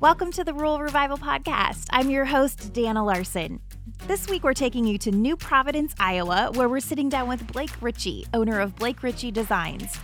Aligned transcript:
Welcome 0.00 0.30
to 0.34 0.44
the 0.44 0.54
Rural 0.54 0.78
Revival 0.78 1.18
Podcast. 1.18 1.86
I'm 1.90 2.08
your 2.08 2.24
host, 2.24 2.72
Dana 2.72 3.04
Larson. 3.04 3.58
This 4.06 4.28
week, 4.28 4.44
we're 4.44 4.54
taking 4.54 4.86
you 4.86 4.96
to 4.98 5.10
New 5.10 5.36
Providence, 5.36 5.92
Iowa, 5.98 6.52
where 6.54 6.68
we're 6.68 6.78
sitting 6.78 7.08
down 7.08 7.26
with 7.28 7.44
Blake 7.52 7.72
Ritchie, 7.80 8.24
owner 8.32 8.60
of 8.60 8.76
Blake 8.76 9.02
Ritchie 9.02 9.32
Designs. 9.32 9.98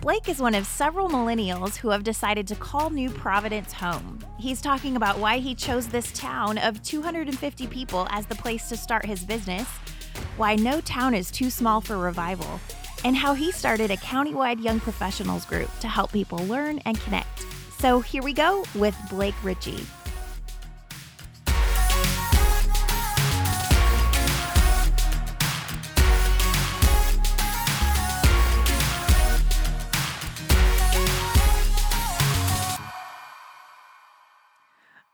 Blake 0.00 0.30
is 0.30 0.40
one 0.40 0.54
of 0.54 0.64
several 0.66 1.10
millennials 1.10 1.76
who 1.76 1.90
have 1.90 2.04
decided 2.04 2.48
to 2.48 2.54
call 2.54 2.88
New 2.88 3.10
Providence 3.10 3.70
home. 3.70 4.18
He's 4.38 4.62
talking 4.62 4.96
about 4.96 5.18
why 5.18 5.36
he 5.40 5.54
chose 5.54 5.88
this 5.88 6.10
town 6.12 6.56
of 6.56 6.82
250 6.82 7.66
people 7.66 8.06
as 8.08 8.24
the 8.24 8.36
place 8.36 8.70
to 8.70 8.78
start 8.78 9.04
his 9.04 9.26
business, 9.26 9.68
why 10.38 10.54
no 10.54 10.80
town 10.80 11.12
is 11.12 11.30
too 11.30 11.50
small 11.50 11.82
for 11.82 11.98
revival, 11.98 12.58
and 13.04 13.14
how 13.14 13.34
he 13.34 13.52
started 13.52 13.90
a 13.90 13.98
countywide 13.98 14.64
young 14.64 14.80
professionals 14.80 15.44
group 15.44 15.68
to 15.80 15.88
help 15.88 16.12
people 16.12 16.38
learn 16.46 16.78
and 16.86 16.98
connect. 17.02 17.44
So 17.84 18.00
here 18.00 18.22
we 18.22 18.32
go 18.32 18.64
with 18.76 18.96
Blake 19.10 19.34
Ritchie. 19.44 19.84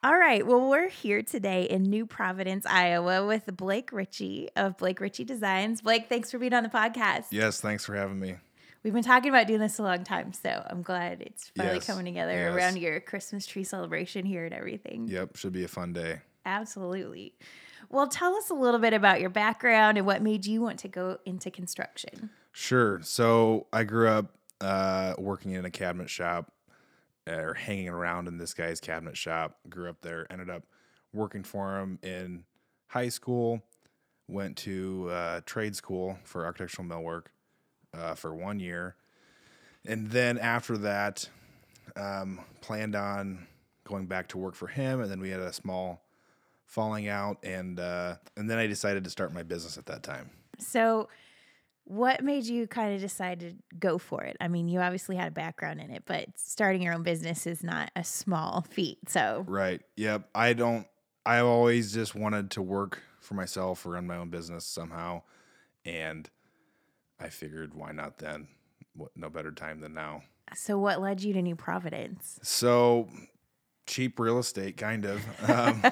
All 0.04 0.14
right. 0.14 0.46
Well, 0.46 0.70
we're 0.70 0.88
here 0.88 1.22
today 1.22 1.64
in 1.64 1.82
New 1.82 2.06
Providence, 2.06 2.66
Iowa, 2.66 3.26
with 3.26 3.46
Blake 3.56 3.90
Ritchie 3.90 4.50
of 4.54 4.78
Blake 4.78 5.00
Ritchie 5.00 5.24
Designs. 5.24 5.82
Blake, 5.82 6.08
thanks 6.08 6.30
for 6.30 6.38
being 6.38 6.54
on 6.54 6.62
the 6.62 6.68
podcast. 6.68 7.24
Yes, 7.32 7.60
thanks 7.60 7.84
for 7.84 7.96
having 7.96 8.20
me. 8.20 8.36
We've 8.82 8.94
been 8.94 9.02
talking 9.02 9.28
about 9.28 9.46
doing 9.46 9.60
this 9.60 9.78
a 9.78 9.82
long 9.82 10.04
time, 10.04 10.32
so 10.32 10.64
I'm 10.66 10.80
glad 10.80 11.20
it's 11.20 11.50
finally 11.54 11.76
Yes, 11.76 11.86
coming 11.86 12.06
together 12.06 12.32
yes. 12.32 12.54
around 12.54 12.78
your 12.78 12.98
Christmas 13.00 13.44
tree 13.46 13.64
celebration 13.64 14.24
here 14.24 14.46
and 14.46 14.54
everything. 14.54 15.06
Yep, 15.06 15.36
should 15.36 15.52
be 15.52 15.64
a 15.64 15.68
fun 15.68 15.92
day. 15.92 16.20
Absolutely. 16.46 17.34
Well, 17.90 18.06
tell 18.06 18.34
us 18.36 18.48
a 18.48 18.54
little 18.54 18.80
bit 18.80 18.94
about 18.94 19.20
your 19.20 19.28
background 19.28 19.98
and 19.98 20.06
what 20.06 20.22
made 20.22 20.46
you 20.46 20.62
want 20.62 20.78
to 20.78 20.88
go 20.88 21.18
into 21.26 21.50
construction. 21.50 22.30
Sure. 22.52 23.00
So 23.02 23.66
I 23.70 23.84
grew 23.84 24.08
up 24.08 24.34
uh, 24.62 25.14
working 25.18 25.52
in 25.52 25.66
a 25.66 25.70
cabinet 25.70 26.08
shop 26.08 26.50
or 27.28 27.52
hanging 27.52 27.90
around 27.90 28.28
in 28.28 28.38
this 28.38 28.54
guy's 28.54 28.80
cabinet 28.80 29.16
shop. 29.16 29.58
Grew 29.68 29.90
up 29.90 30.00
there, 30.00 30.26
ended 30.30 30.48
up 30.48 30.62
working 31.12 31.42
for 31.42 31.78
him 31.80 31.98
in 32.02 32.44
high 32.86 33.10
school, 33.10 33.62
went 34.26 34.56
to 34.58 35.10
uh, 35.10 35.40
trade 35.44 35.76
school 35.76 36.18
for 36.24 36.46
architectural 36.46 36.88
millwork 36.88 37.26
uh, 37.96 38.14
for 38.14 38.34
one 38.34 38.60
year. 38.60 38.96
And 39.86 40.10
then 40.10 40.38
after 40.38 40.76
that, 40.78 41.28
um, 41.96 42.40
planned 42.60 42.94
on 42.94 43.46
going 43.84 44.06
back 44.06 44.28
to 44.28 44.38
work 44.38 44.54
for 44.54 44.66
him. 44.66 45.00
And 45.00 45.10
then 45.10 45.20
we 45.20 45.30
had 45.30 45.40
a 45.40 45.52
small 45.52 46.02
falling 46.66 47.08
out. 47.08 47.38
And, 47.42 47.80
uh, 47.80 48.16
and 48.36 48.48
then 48.48 48.58
I 48.58 48.66
decided 48.66 49.04
to 49.04 49.10
start 49.10 49.32
my 49.32 49.42
business 49.42 49.78
at 49.78 49.86
that 49.86 50.02
time. 50.02 50.30
So, 50.58 51.08
what 51.84 52.22
made 52.22 52.44
you 52.44 52.68
kind 52.68 52.94
of 52.94 53.00
decide 53.00 53.40
to 53.40 53.54
go 53.80 53.98
for 53.98 54.22
it? 54.22 54.36
I 54.40 54.46
mean, 54.46 54.68
you 54.68 54.78
obviously 54.78 55.16
had 55.16 55.26
a 55.26 55.32
background 55.32 55.80
in 55.80 55.90
it, 55.90 56.04
but 56.06 56.26
starting 56.36 56.82
your 56.82 56.94
own 56.94 57.02
business 57.02 57.48
is 57.48 57.64
not 57.64 57.90
a 57.96 58.04
small 58.04 58.64
feat. 58.70 58.98
So, 59.08 59.44
Right. 59.48 59.82
Yep. 59.96 60.28
I 60.32 60.52
don't. 60.52 60.86
I've 61.26 61.46
always 61.46 61.92
just 61.92 62.14
wanted 62.14 62.52
to 62.52 62.62
work 62.62 63.02
for 63.20 63.34
myself 63.34 63.84
or 63.84 63.90
run 63.90 64.06
my 64.06 64.16
own 64.16 64.30
business 64.30 64.64
somehow, 64.64 65.22
and 65.84 66.30
I 67.20 67.28
figured 67.28 67.74
why 67.74 67.92
not 67.92 68.18
then? 68.18 68.48
What 68.94 69.10
no 69.14 69.30
better 69.30 69.52
time 69.52 69.80
than 69.80 69.94
now. 69.94 70.22
so 70.54 70.78
what 70.78 71.00
led 71.00 71.22
you 71.22 71.32
to 71.34 71.42
New 71.42 71.56
Providence? 71.56 72.40
So 72.42 73.08
cheap 73.86 74.18
real 74.18 74.38
estate, 74.38 74.76
kind 74.76 75.04
of 75.04 75.22
um, 75.50 75.82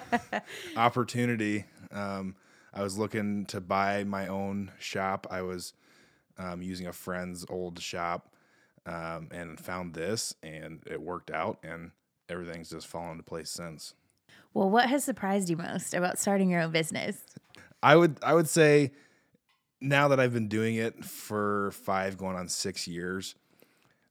opportunity. 0.76 1.64
Um, 1.90 2.36
I 2.72 2.82
was 2.82 2.98
looking 2.98 3.46
to 3.46 3.60
buy 3.60 4.04
my 4.04 4.28
own 4.28 4.72
shop. 4.78 5.26
I 5.30 5.42
was 5.42 5.72
um, 6.38 6.62
using 6.62 6.86
a 6.86 6.92
friend's 6.92 7.44
old 7.48 7.80
shop 7.80 8.32
um, 8.86 9.28
and 9.30 9.58
found 9.58 9.94
this, 9.94 10.34
and 10.42 10.82
it 10.86 11.00
worked 11.00 11.30
out, 11.30 11.58
and 11.62 11.90
everything's 12.28 12.70
just 12.70 12.86
fallen 12.86 13.12
into 13.12 13.24
place 13.24 13.50
since. 13.50 13.94
Well, 14.54 14.70
what 14.70 14.88
has 14.88 15.04
surprised 15.04 15.50
you 15.50 15.56
most 15.56 15.94
about 15.94 16.18
starting 16.18 16.50
your 16.50 16.62
own 16.62 16.72
business? 16.72 17.24
I 17.82 17.96
would 17.96 18.18
I 18.22 18.34
would 18.34 18.48
say 18.48 18.92
now 19.80 20.08
that 20.08 20.20
I've 20.20 20.32
been 20.32 20.48
doing 20.48 20.76
it 20.76 21.04
for 21.04 21.70
five, 21.72 22.16
going 22.18 22.36
on 22.36 22.48
six 22.48 22.88
years, 22.88 23.34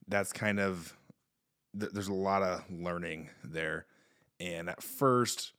that's 0.08 0.32
kind 0.32 0.60
of 0.60 0.96
th- 1.78 1.92
there's 1.92 2.08
a 2.08 2.14
lot 2.14 2.44
of 2.44 2.64
learning 2.72 3.30
there. 3.44 3.86
And 4.40 4.70
at 4.70 4.82
first, 4.82 5.54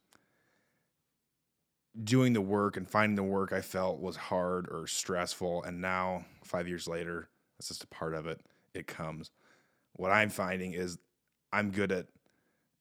doing 2.02 2.32
the 2.32 2.40
work 2.40 2.76
and 2.76 2.88
finding 2.88 3.16
the 3.16 3.22
work 3.22 3.52
I 3.52 3.60
felt 3.60 4.00
was 4.00 4.16
hard 4.16 4.68
or 4.70 4.86
stressful, 4.86 5.62
and 5.64 5.80
now 5.80 6.24
five 6.44 6.68
years 6.68 6.86
later, 6.86 7.28
that's 7.58 7.68
just 7.68 7.84
a 7.84 7.88
part 7.88 8.14
of 8.14 8.26
it. 8.26 8.40
It 8.74 8.86
comes. 8.86 9.30
What 9.94 10.12
I'm 10.12 10.30
finding 10.30 10.74
is 10.74 10.98
I'm 11.52 11.70
good 11.70 11.90
at 11.90 12.06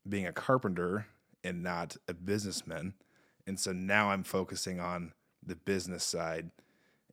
being 0.08 0.28
a 0.28 0.34
carpenter 0.34 1.08
and 1.44 1.64
not 1.64 1.98
a 2.08 2.14
businessman. 2.14 2.94
And 3.48 3.60
so 3.60 3.72
now 3.72 4.12
I'm 4.12 4.24
focusing 4.24 4.80
on 4.80 5.14
the 5.44 5.56
business 5.56 6.04
side 6.04 6.52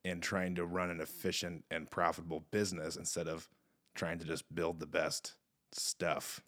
and 0.05 0.23
trying 0.23 0.55
to 0.57 0.67
run 0.67 0.91
an 0.91 1.01
efficient 1.01 1.65
and 1.71 1.91
profitable 1.91 2.45
business 2.51 2.97
instead 2.97 3.27
of 3.29 3.49
trying 3.95 4.19
to 4.19 4.25
just 4.25 4.53
build 4.55 4.79
the 4.81 4.87
best 4.87 5.35
stuff 5.73 6.41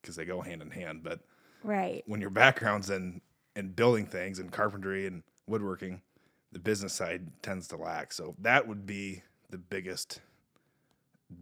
because 0.00 0.16
they 0.16 0.24
go 0.24 0.40
hand 0.40 0.62
in 0.62 0.70
hand. 0.70 1.02
But 1.02 1.20
Right. 1.62 2.02
when 2.06 2.20
your 2.20 2.30
background's 2.30 2.90
in, 2.90 3.20
in 3.56 3.68
building 3.72 4.04
things 4.06 4.38
and 4.38 4.50
carpentry 4.52 5.06
and 5.06 5.22
woodworking, 5.46 6.02
the 6.50 6.58
business 6.58 6.92
side 6.92 7.30
tends 7.42 7.68
to 7.68 7.76
lack. 7.76 8.12
So 8.12 8.34
that 8.40 8.66
would 8.68 8.84
be 8.84 9.22
the 9.48 9.58
biggest, 9.58 10.20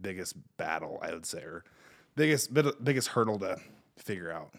biggest 0.01 0.35
battle, 0.57 0.99
I 1.01 1.11
would 1.13 1.25
say, 1.25 1.39
or 1.41 1.63
biggest, 2.15 2.53
bit- 2.53 2.83
biggest 2.83 3.09
hurdle 3.09 3.39
to 3.39 3.59
figure 3.97 4.31
out. 4.31 4.53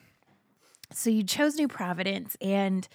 So 0.92 1.08
you 1.08 1.22
chose 1.22 1.54
New 1.54 1.68
Providence, 1.68 2.36
and 2.42 2.86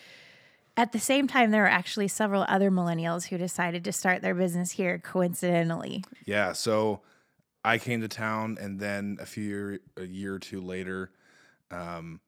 at 0.77 0.91
the 0.91 0.99
same 0.99 1.27
time, 1.27 1.49
there 1.49 1.63
were 1.63 1.67
actually 1.67 2.07
several 2.07 2.45
other 2.47 2.69
millennials 2.69 3.25
who 3.25 3.37
decided 3.37 3.83
to 3.83 3.91
start 3.91 4.21
their 4.21 4.35
business 4.35 4.71
here 4.71 4.99
coincidentally. 4.99 6.03
Yeah, 6.25 6.53
so 6.53 7.01
I 7.65 7.79
came 7.79 8.01
to 8.01 8.07
town, 8.07 8.57
and 8.61 8.79
then 8.79 9.17
a 9.19 9.25
few 9.25 9.43
year, 9.43 9.79
a 9.97 10.05
year 10.05 10.35
or 10.35 10.39
two 10.39 10.61
later, 10.61 11.11
um, 11.71 12.21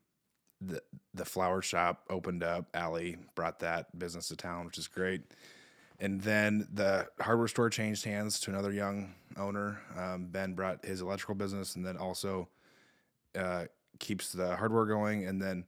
the 0.60 0.82
the 1.14 1.24
flower 1.24 1.62
shop 1.62 2.04
opened 2.10 2.44
up. 2.44 2.66
Allie 2.74 3.18
brought 3.36 3.60
that 3.60 3.98
business 3.98 4.28
to 4.30 4.36
town, 4.36 4.66
which 4.66 4.78
is 4.78 4.88
great. 4.88 5.22
And 6.02 6.22
then 6.22 6.68
the 6.74 7.08
hardware 7.20 7.48
store 7.48 7.70
changed 7.70 8.06
hands 8.06 8.40
to 8.42 8.52
another 8.52 8.72
young 8.72 9.14
owner. 9.38 9.82
Um, 9.98 10.26
ben 10.26 10.54
brought 10.54 10.84
his 10.84 11.02
electrical 11.02 11.36
business, 11.36 11.76
and 11.76 11.86
then 11.86 11.98
also 11.98 12.50
uh, 13.38 13.66
keeps 14.00 14.32
the 14.32 14.56
hardware 14.56 14.86
going. 14.86 15.26
And 15.26 15.42
then 15.42 15.66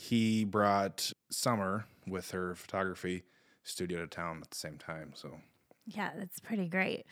he 0.00 0.44
brought 0.44 1.12
Summer 1.28 1.84
with 2.06 2.30
her 2.30 2.54
photography 2.54 3.22
studio 3.64 4.00
to 4.00 4.06
town 4.06 4.40
at 4.42 4.50
the 4.50 4.56
same 4.56 4.78
time. 4.78 5.12
So 5.14 5.40
Yeah, 5.84 6.10
that's 6.16 6.40
pretty 6.40 6.68
great. 6.68 7.04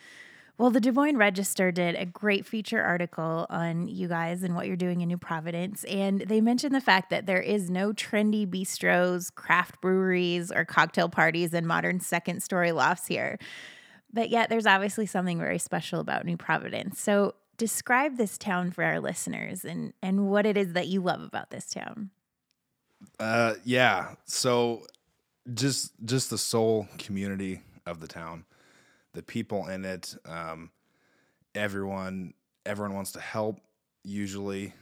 Well, 0.57 0.71
the 0.71 0.81
Des 0.81 0.91
Moines 0.91 1.15
Register 1.15 1.71
did 1.71 1.95
a 1.95 2.07
great 2.07 2.47
feature 2.47 2.81
article 2.81 3.45
on 3.49 3.87
you 3.87 4.07
guys 4.07 4.41
and 4.41 4.55
what 4.55 4.65
you're 4.65 4.75
doing 4.75 5.01
in 5.01 5.07
New 5.07 5.19
Providence. 5.19 5.83
And 5.83 6.21
they 6.21 6.41
mentioned 6.41 6.73
the 6.73 6.81
fact 6.81 7.11
that 7.11 7.27
there 7.27 7.39
is 7.39 7.69
no 7.69 7.93
trendy 7.93 8.47
bistros, 8.47 9.33
craft 9.33 9.79
breweries, 9.81 10.51
or 10.51 10.65
cocktail 10.65 11.09
parties 11.09 11.53
in 11.53 11.67
modern 11.67 11.99
second 11.99 12.41
story 12.41 12.71
lofts 12.71 13.05
here. 13.05 13.37
But 14.11 14.31
yet, 14.31 14.49
there's 14.49 14.65
obviously 14.65 15.05
something 15.05 15.37
very 15.37 15.59
special 15.59 15.99
about 15.99 16.25
New 16.25 16.37
Providence. 16.37 16.99
So, 16.99 17.35
describe 17.57 18.17
this 18.17 18.37
town 18.37 18.71
for 18.71 18.83
our 18.83 18.99
listeners 18.99 19.63
and, 19.63 19.93
and 20.01 20.27
what 20.27 20.47
it 20.47 20.57
is 20.57 20.73
that 20.73 20.87
you 20.87 21.01
love 21.01 21.21
about 21.21 21.51
this 21.51 21.67
town. 21.67 22.09
Uh, 23.19 23.55
yeah. 23.63 24.15
So 24.25 24.85
just 25.53 25.93
just 26.05 26.29
the 26.29 26.37
soul 26.37 26.87
community 26.97 27.61
of 27.85 27.99
the 27.99 28.07
town, 28.07 28.45
the 29.13 29.23
people 29.23 29.67
in 29.67 29.85
it, 29.85 30.15
um, 30.25 30.69
everyone 31.55 32.33
everyone 32.65 32.95
wants 32.95 33.11
to 33.13 33.19
help. 33.19 33.59
Usually, 34.03 34.73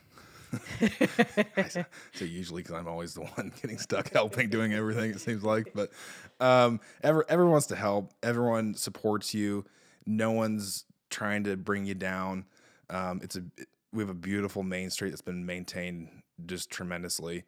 say 2.13 2.25
usually 2.25 2.61
because 2.61 2.75
I'm 2.75 2.87
always 2.87 3.13
the 3.13 3.21
one 3.21 3.51
getting 3.61 3.77
stuck 3.77 4.11
helping, 4.11 4.49
doing 4.49 4.73
everything. 4.73 5.11
It 5.11 5.19
seems 5.19 5.43
like, 5.43 5.73
but 5.73 5.91
um, 6.39 6.79
ever 7.03 7.25
everyone 7.29 7.51
wants 7.51 7.67
to 7.67 7.75
help. 7.75 8.13
Everyone 8.23 8.73
supports 8.73 9.33
you. 9.33 9.65
No 10.05 10.31
one's 10.31 10.85
trying 11.09 11.43
to 11.45 11.57
bring 11.57 11.85
you 11.85 11.95
down. 11.95 12.45
Um, 12.89 13.19
it's 13.23 13.35
a 13.35 13.43
we 13.93 14.03
have 14.03 14.09
a 14.09 14.13
beautiful 14.13 14.63
main 14.63 14.89
street 14.89 15.09
that's 15.09 15.21
been 15.21 15.45
maintained 15.45 16.09
just 16.45 16.69
tremendously. 16.69 17.43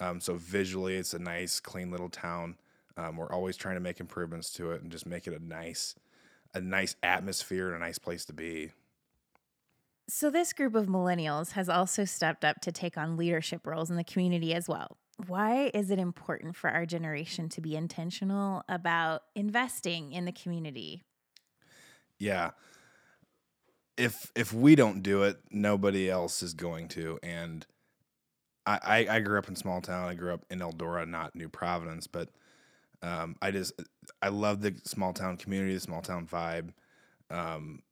Um, 0.00 0.20
so 0.20 0.34
visually, 0.34 0.96
it's 0.96 1.14
a 1.14 1.18
nice, 1.18 1.60
clean 1.60 1.90
little 1.90 2.08
town. 2.08 2.56
Um, 2.96 3.16
we're 3.16 3.32
always 3.32 3.56
trying 3.56 3.74
to 3.74 3.80
make 3.80 4.00
improvements 4.00 4.50
to 4.54 4.72
it 4.72 4.82
and 4.82 4.90
just 4.90 5.06
make 5.06 5.26
it 5.26 5.34
a 5.34 5.44
nice, 5.44 5.94
a 6.52 6.60
nice 6.60 6.96
atmosphere 7.02 7.68
and 7.68 7.76
a 7.76 7.86
nice 7.86 7.98
place 7.98 8.24
to 8.26 8.32
be. 8.32 8.72
So, 10.08 10.30
this 10.30 10.52
group 10.52 10.74
of 10.74 10.86
millennials 10.86 11.52
has 11.52 11.68
also 11.68 12.04
stepped 12.04 12.44
up 12.44 12.60
to 12.60 12.72
take 12.72 12.98
on 12.98 13.16
leadership 13.16 13.66
roles 13.66 13.90
in 13.90 13.96
the 13.96 14.04
community 14.04 14.52
as 14.52 14.68
well. 14.68 14.98
Why 15.26 15.70
is 15.72 15.90
it 15.90 15.98
important 15.98 16.56
for 16.56 16.68
our 16.70 16.84
generation 16.84 17.48
to 17.50 17.60
be 17.60 17.74
intentional 17.76 18.62
about 18.68 19.22
investing 19.34 20.12
in 20.12 20.24
the 20.24 20.32
community? 20.32 21.04
Yeah. 22.18 22.50
If 23.96 24.30
if 24.34 24.52
we 24.52 24.74
don't 24.74 25.02
do 25.02 25.22
it, 25.22 25.38
nobody 25.50 26.10
else 26.10 26.42
is 26.42 26.52
going 26.52 26.88
to. 26.88 27.18
And 27.22 27.64
I, 28.66 29.06
I, 29.10 29.20
grew 29.20 29.38
up 29.38 29.48
in 29.48 29.56
small 29.56 29.80
town. 29.80 30.08
I 30.08 30.14
grew 30.14 30.32
up 30.32 30.44
in 30.50 30.60
Eldora, 30.60 31.06
not 31.06 31.34
New 31.34 31.50
Providence, 31.50 32.06
but 32.06 32.30
um, 33.02 33.36
I 33.42 33.50
just 33.50 33.74
I 34.22 34.28
love 34.28 34.62
the 34.62 34.74
small 34.84 35.12
town 35.12 35.36
community, 35.36 35.74
the 35.74 35.80
small 35.80 36.00
town 36.00 36.26
vibe. 36.26 36.70
Um, 37.30 37.82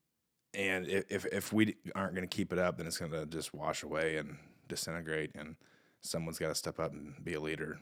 and 0.54 0.86
if 0.88 1.26
if 1.26 1.52
we 1.52 1.76
aren't 1.94 2.14
going 2.14 2.26
to 2.26 2.34
keep 2.34 2.52
it 2.52 2.58
up, 2.58 2.78
then 2.78 2.86
it's 2.86 2.98
going 2.98 3.12
to 3.12 3.26
just 3.26 3.52
wash 3.52 3.82
away 3.82 4.16
and 4.16 4.36
disintegrate. 4.68 5.32
And 5.34 5.56
someone's 6.00 6.38
got 6.38 6.48
to 6.48 6.54
step 6.54 6.80
up 6.80 6.92
and 6.92 7.22
be 7.22 7.34
a 7.34 7.40
leader. 7.40 7.78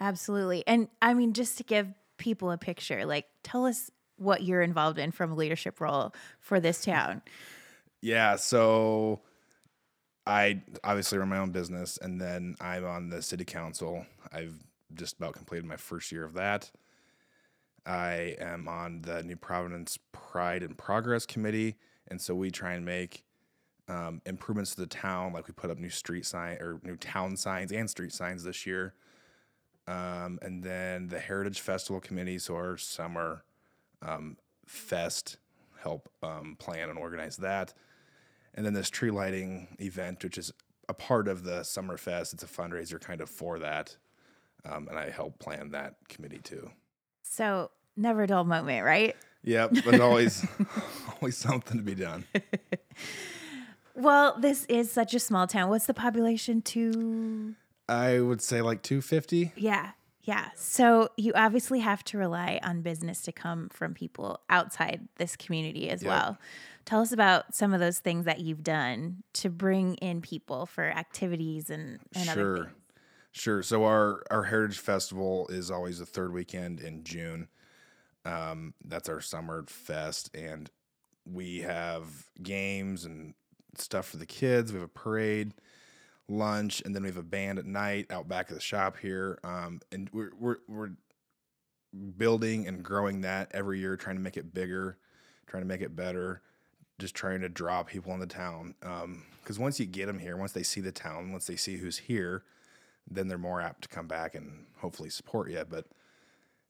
Absolutely. 0.00 0.64
And 0.66 0.88
I 1.00 1.14
mean, 1.14 1.32
just 1.32 1.58
to 1.58 1.64
give 1.64 1.88
people 2.18 2.50
a 2.50 2.58
picture, 2.58 3.04
like 3.04 3.26
tell 3.42 3.66
us 3.66 3.90
what 4.16 4.42
you're 4.42 4.62
involved 4.62 4.98
in 4.98 5.10
from 5.10 5.32
a 5.32 5.34
leadership 5.34 5.80
role 5.80 6.14
for 6.40 6.60
this 6.60 6.84
town. 6.84 7.22
Yeah. 8.04 8.34
So 8.34 9.20
I 10.26 10.62
obviously 10.84 11.18
run 11.18 11.28
my 11.28 11.38
own 11.38 11.50
business 11.50 11.98
and 12.00 12.20
then 12.20 12.56
I'm 12.60 12.84
on 12.84 13.08
the 13.08 13.22
city 13.22 13.44
council. 13.44 14.06
I've 14.32 14.54
just 14.94 15.16
about 15.16 15.34
completed 15.34 15.64
my 15.64 15.76
first 15.76 16.12
year 16.12 16.24
of 16.24 16.34
that. 16.34 16.70
I 17.84 18.36
am 18.38 18.68
on 18.68 19.02
the 19.02 19.22
New 19.22 19.36
Providence 19.36 19.98
Pride 20.12 20.62
and 20.62 20.78
Progress 20.78 21.26
Committee. 21.26 21.76
And 22.06 22.20
so 22.20 22.34
we 22.34 22.50
try 22.50 22.74
and 22.74 22.84
make 22.84 23.24
um, 23.88 24.22
improvements 24.24 24.74
to 24.74 24.80
the 24.82 24.86
town, 24.86 25.32
like 25.32 25.48
we 25.48 25.54
put 25.54 25.70
up 25.70 25.78
new 25.78 25.90
street 25.90 26.24
sign 26.24 26.58
or 26.60 26.80
new 26.84 26.96
town 26.96 27.36
signs 27.36 27.72
and 27.72 27.90
street 27.90 28.12
signs 28.12 28.44
this 28.44 28.64
year. 28.66 28.94
Um, 29.88 30.38
and 30.42 30.62
then 30.62 31.08
the 31.08 31.18
Heritage 31.18 31.60
Festival 31.60 32.00
Committee, 32.00 32.38
so 32.38 32.54
our 32.54 32.76
summer 32.76 33.44
um, 34.00 34.36
fest, 34.66 35.38
help 35.82 36.08
um, 36.22 36.56
plan 36.60 36.88
and 36.88 36.98
organize 36.98 37.36
that. 37.38 37.74
And 38.54 38.66
then 38.66 38.74
this 38.74 38.90
tree 38.90 39.10
lighting 39.10 39.76
event, 39.80 40.22
which 40.22 40.36
is 40.36 40.52
a 40.88 40.94
part 40.94 41.28
of 41.28 41.44
the 41.44 41.62
summer 41.62 41.96
fest. 41.96 42.34
It's 42.34 42.42
a 42.42 42.46
fundraiser 42.46 43.00
kind 43.00 43.20
of 43.20 43.30
for 43.30 43.58
that, 43.60 43.96
um, 44.64 44.88
and 44.88 44.98
I 44.98 45.10
help 45.10 45.38
plan 45.38 45.70
that 45.70 45.94
committee 46.08 46.40
too. 46.42 46.70
So 47.22 47.70
never 47.96 48.24
a 48.24 48.26
dull 48.26 48.44
moment, 48.44 48.84
right? 48.84 49.16
Yep, 49.44 49.76
but 49.84 50.00
always, 50.00 50.46
always 51.20 51.36
something 51.36 51.78
to 51.78 51.82
be 51.82 51.94
done. 51.94 52.24
Well, 53.94 54.36
this 54.38 54.64
is 54.66 54.90
such 54.90 55.14
a 55.14 55.18
small 55.18 55.46
town. 55.46 55.68
What's 55.68 55.86
the 55.86 55.94
population 55.94 56.62
to? 56.62 57.54
I 57.88 58.20
would 58.20 58.40
say 58.40 58.62
like 58.62 58.82
250. 58.82 59.52
Yeah. 59.56 59.90
Yeah. 60.24 60.50
So 60.54 61.08
you 61.16 61.32
obviously 61.34 61.80
have 61.80 62.04
to 62.04 62.18
rely 62.18 62.60
on 62.62 62.82
business 62.82 63.22
to 63.22 63.32
come 63.32 63.68
from 63.70 63.92
people 63.94 64.40
outside 64.48 65.08
this 65.16 65.34
community 65.36 65.90
as 65.90 66.02
Yep. 66.02 66.08
well. 66.08 66.38
Tell 66.84 67.00
us 67.00 67.10
about 67.12 67.54
some 67.54 67.74
of 67.74 67.80
those 67.80 67.98
things 67.98 68.24
that 68.24 68.40
you've 68.40 68.62
done 68.62 69.22
to 69.34 69.50
bring 69.50 69.94
in 69.96 70.20
people 70.20 70.66
for 70.66 70.84
activities 70.90 71.70
and, 71.70 71.98
and 72.14 72.28
other 72.28 72.40
Sure. 72.40 72.56
things. 72.66 72.76
Sure. 73.34 73.62
So 73.62 73.84
our 73.84 74.22
our 74.30 74.44
Heritage 74.44 74.78
Festival 74.78 75.48
is 75.48 75.70
always 75.70 75.98
the 75.98 76.06
third 76.06 76.32
weekend 76.32 76.80
in 76.80 77.02
June. 77.02 77.48
Um, 78.24 78.74
that's 78.84 79.08
our 79.08 79.20
summer 79.20 79.64
fest, 79.66 80.30
and 80.34 80.70
we 81.24 81.60
have 81.60 82.28
games 82.42 83.04
and 83.04 83.34
stuff 83.76 84.08
for 84.08 84.18
the 84.18 84.26
kids. 84.26 84.72
We 84.72 84.78
have 84.80 84.88
a 84.88 84.92
parade, 84.92 85.54
lunch, 86.32 86.82
and 86.84 86.94
then 86.94 87.02
we 87.02 87.08
have 87.08 87.16
a 87.16 87.22
band 87.22 87.58
at 87.58 87.66
night 87.66 88.06
out 88.10 88.28
back 88.28 88.48
of 88.48 88.54
the 88.54 88.60
shop 88.60 88.96
here. 88.98 89.38
Um, 89.44 89.80
and 89.92 90.08
we're 90.12 90.32
we're 90.38 90.56
we're 90.68 90.90
building 92.16 92.66
and 92.66 92.82
growing 92.82 93.20
that 93.20 93.50
every 93.52 93.78
year, 93.78 93.96
trying 93.96 94.16
to 94.16 94.22
make 94.22 94.36
it 94.36 94.54
bigger, 94.54 94.96
trying 95.46 95.62
to 95.62 95.68
make 95.68 95.82
it 95.82 95.94
better, 95.94 96.42
just 96.98 97.14
trying 97.14 97.40
to 97.42 97.48
draw 97.48 97.82
people 97.82 98.12
in 98.14 98.20
the 98.20 98.26
town. 98.26 98.74
Because 99.40 99.58
once 99.58 99.78
you 99.78 99.86
get 99.86 100.06
them 100.06 100.18
here, 100.18 100.36
once 100.36 100.52
they 100.52 100.62
see 100.62 100.80
the 100.80 100.92
town, 100.92 101.32
once 101.32 101.46
they 101.46 101.56
see 101.56 101.76
who's 101.76 101.98
here, 101.98 102.44
then 103.10 103.28
they're 103.28 103.38
more 103.38 103.60
apt 103.60 103.82
to 103.82 103.88
come 103.88 104.06
back 104.06 104.34
and 104.34 104.66
hopefully 104.78 105.10
support 105.10 105.50
you. 105.50 105.64
But 105.68 105.86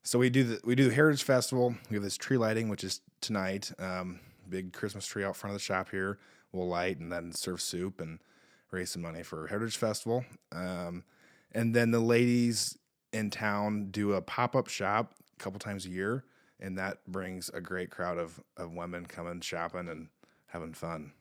so 0.03 0.19
we 0.19 0.31
do 0.31 0.45
the 0.45 0.61
we 0.65 0.75
do 0.75 0.89
the 0.89 0.95
Heritage 0.95 1.23
Festival. 1.23 1.77
We 1.91 1.95
have 1.95 2.03
this 2.03 2.17
tree 2.17 2.37
lighting, 2.37 2.69
which 2.69 2.85
is 2.85 3.01
tonight. 3.21 3.73
Um, 3.79 4.21
big 4.49 4.73
Christmas 4.73 5.07
tree 5.07 5.25
out 5.25 5.37
front 5.37 5.55
of 5.55 5.61
the 5.61 5.65
shop 5.65 5.91
here. 5.91 6.19
We'll 6.53 6.69
light 6.69 6.99
and 6.99 7.11
then 7.11 7.33
serve 7.33 7.61
soup 7.61 8.01
and 8.01 8.19
raise 8.73 8.91
some 8.91 9.03
money 9.03 9.23
for 9.23 9.47
Heritage 9.47 9.77
Festival. 9.77 10.25
Um, 10.51 11.05
and 11.53 11.75
then 11.75 11.91
the 11.91 12.01
ladies 12.01 12.77
in 13.13 13.31
town 13.31 13.91
do 13.91 14.15
a 14.15 14.23
pop 14.23 14.57
up 14.57 14.69
shop 14.69 15.15
a 15.39 15.43
couple 15.43 15.61
times 15.61 15.87
a 15.87 15.91
year, 15.91 16.25
and 16.59 16.79
that 16.79 17.07
brings 17.07 17.51
a 17.51 17.61
great 17.61 17.91
crowd 17.91 18.19
of 18.19 18.41
of 18.57 18.73
women 18.73 19.07
coming 19.07 19.41
shopping 19.41 19.89
and 19.89 20.09
having 20.47 20.73
fun. 20.73 21.13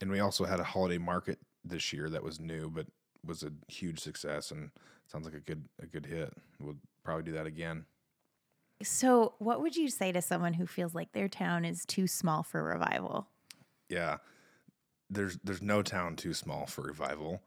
And 0.00 0.10
we 0.10 0.20
also 0.20 0.44
had 0.44 0.60
a 0.60 0.64
holiday 0.64 0.98
market 0.98 1.38
this 1.64 1.92
year 1.92 2.10
that 2.10 2.22
was 2.22 2.38
new, 2.38 2.68
but 2.68 2.86
was 3.24 3.42
a 3.42 3.52
huge 3.68 4.00
success 4.00 4.50
and 4.50 4.70
sounds 5.06 5.24
like 5.24 5.34
a 5.34 5.40
good 5.40 5.64
a 5.82 5.86
good 5.86 6.06
hit. 6.06 6.32
We'll 6.60 6.76
probably 7.02 7.24
do 7.24 7.32
that 7.32 7.46
again. 7.46 7.86
So, 8.82 9.34
what 9.38 9.62
would 9.62 9.76
you 9.76 9.88
say 9.88 10.12
to 10.12 10.20
someone 10.20 10.54
who 10.54 10.66
feels 10.66 10.94
like 10.94 11.12
their 11.12 11.28
town 11.28 11.64
is 11.64 11.86
too 11.86 12.06
small 12.06 12.42
for 12.42 12.62
revival? 12.62 13.28
Yeah. 13.88 14.18
There's 15.10 15.38
there's 15.44 15.62
no 15.62 15.82
town 15.82 16.16
too 16.16 16.34
small 16.34 16.66
for 16.66 16.82
revival. 16.82 17.42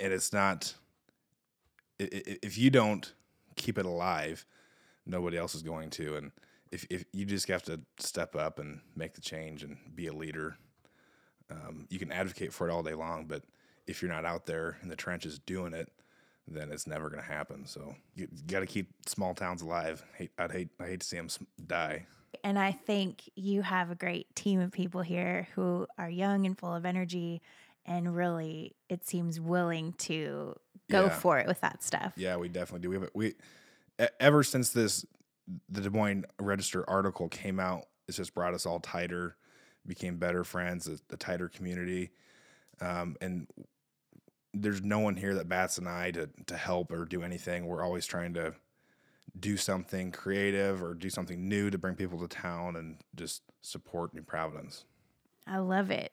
And 0.00 0.12
it's 0.12 0.32
not 0.32 0.74
if 1.98 2.58
you 2.58 2.70
don't 2.70 3.12
keep 3.56 3.78
it 3.78 3.86
alive, 3.86 4.44
nobody 5.06 5.36
else 5.36 5.54
is 5.54 5.62
going 5.62 5.90
to 5.90 6.16
and 6.16 6.32
if, 6.72 6.86
if 6.88 7.04
you 7.12 7.26
just 7.26 7.46
have 7.48 7.62
to 7.64 7.80
step 7.98 8.34
up 8.34 8.58
and 8.58 8.80
make 8.96 9.12
the 9.12 9.20
change 9.20 9.62
and 9.62 9.76
be 9.94 10.06
a 10.06 10.12
leader, 10.12 10.56
um, 11.50 11.86
you 11.90 11.98
can 11.98 12.10
advocate 12.10 12.52
for 12.52 12.66
it 12.66 12.72
all 12.72 12.82
day 12.82 12.94
long, 12.94 13.26
but 13.26 13.42
if 13.86 14.00
you're 14.00 14.10
not 14.10 14.24
out 14.24 14.46
there 14.46 14.78
in 14.82 14.88
the 14.88 14.96
trenches 14.96 15.38
doing 15.38 15.74
it, 15.74 15.92
then 16.48 16.72
it's 16.72 16.86
never 16.86 17.08
going 17.08 17.22
to 17.22 17.28
happen. 17.28 17.66
So 17.66 17.94
you, 18.14 18.26
got 18.46 18.60
to 18.60 18.66
keep 18.66 18.88
small 19.06 19.34
towns 19.34 19.62
alive. 19.62 20.02
Hate, 20.16 20.32
I'd 20.38 20.50
hate 20.50 20.68
I 20.80 20.86
hate 20.86 21.00
to 21.00 21.06
see 21.06 21.16
them 21.16 21.28
die. 21.66 22.06
And 22.44 22.58
I 22.58 22.72
think 22.72 23.28
you 23.36 23.62
have 23.62 23.90
a 23.90 23.94
great 23.94 24.34
team 24.34 24.60
of 24.60 24.72
people 24.72 25.02
here 25.02 25.48
who 25.54 25.86
are 25.96 26.10
young 26.10 26.44
and 26.46 26.58
full 26.58 26.74
of 26.74 26.84
energy 26.84 27.40
and 27.86 28.14
really, 28.14 28.74
it 28.88 29.06
seems, 29.06 29.40
willing 29.40 29.92
to 29.94 30.54
go 30.90 31.04
Yeah. 31.04 31.08
for 31.10 31.38
it 31.38 31.46
with 31.46 31.60
that 31.60 31.82
stuff. 31.82 32.12
Yeah, 32.16 32.36
we 32.36 32.48
definitely 32.48 32.80
do. 32.80 32.90
We 32.90 32.96
have 32.96 33.02
a, 33.04 33.10
we 33.14 33.34
ever 34.20 34.42
since 34.42 34.70
this 34.70 35.04
the 35.68 35.80
Des 35.80 35.90
Moines 35.90 36.24
Register 36.40 36.88
article 36.88 37.28
came 37.28 37.58
out, 37.58 37.86
it's 38.06 38.16
just 38.16 38.34
brought 38.34 38.54
us 38.54 38.66
all 38.66 38.78
tighter, 38.80 39.36
became 39.86 40.16
better 40.16 40.44
friends, 40.44 40.86
a, 40.88 40.98
a 41.12 41.16
tighter 41.16 41.48
community, 41.48 42.10
um, 42.80 43.16
and 43.20 43.48
there's 44.54 44.82
no 44.82 44.98
one 45.00 45.16
here 45.16 45.34
that 45.34 45.48
bats 45.48 45.78
an 45.78 45.86
eye 45.86 46.10
to 46.12 46.28
to 46.46 46.56
help 46.56 46.92
or 46.92 47.04
do 47.04 47.22
anything. 47.22 47.66
We're 47.66 47.82
always 47.82 48.06
trying 48.06 48.34
to 48.34 48.54
do 49.38 49.56
something 49.56 50.12
creative 50.12 50.82
or 50.82 50.94
do 50.94 51.08
something 51.10 51.48
new 51.48 51.70
to 51.70 51.78
bring 51.78 51.94
people 51.94 52.20
to 52.20 52.28
town 52.28 52.76
and 52.76 52.98
just 53.14 53.42
support 53.62 54.14
New 54.14 54.22
Providence. 54.22 54.84
I 55.46 55.58
love 55.58 55.90
it. 55.90 56.12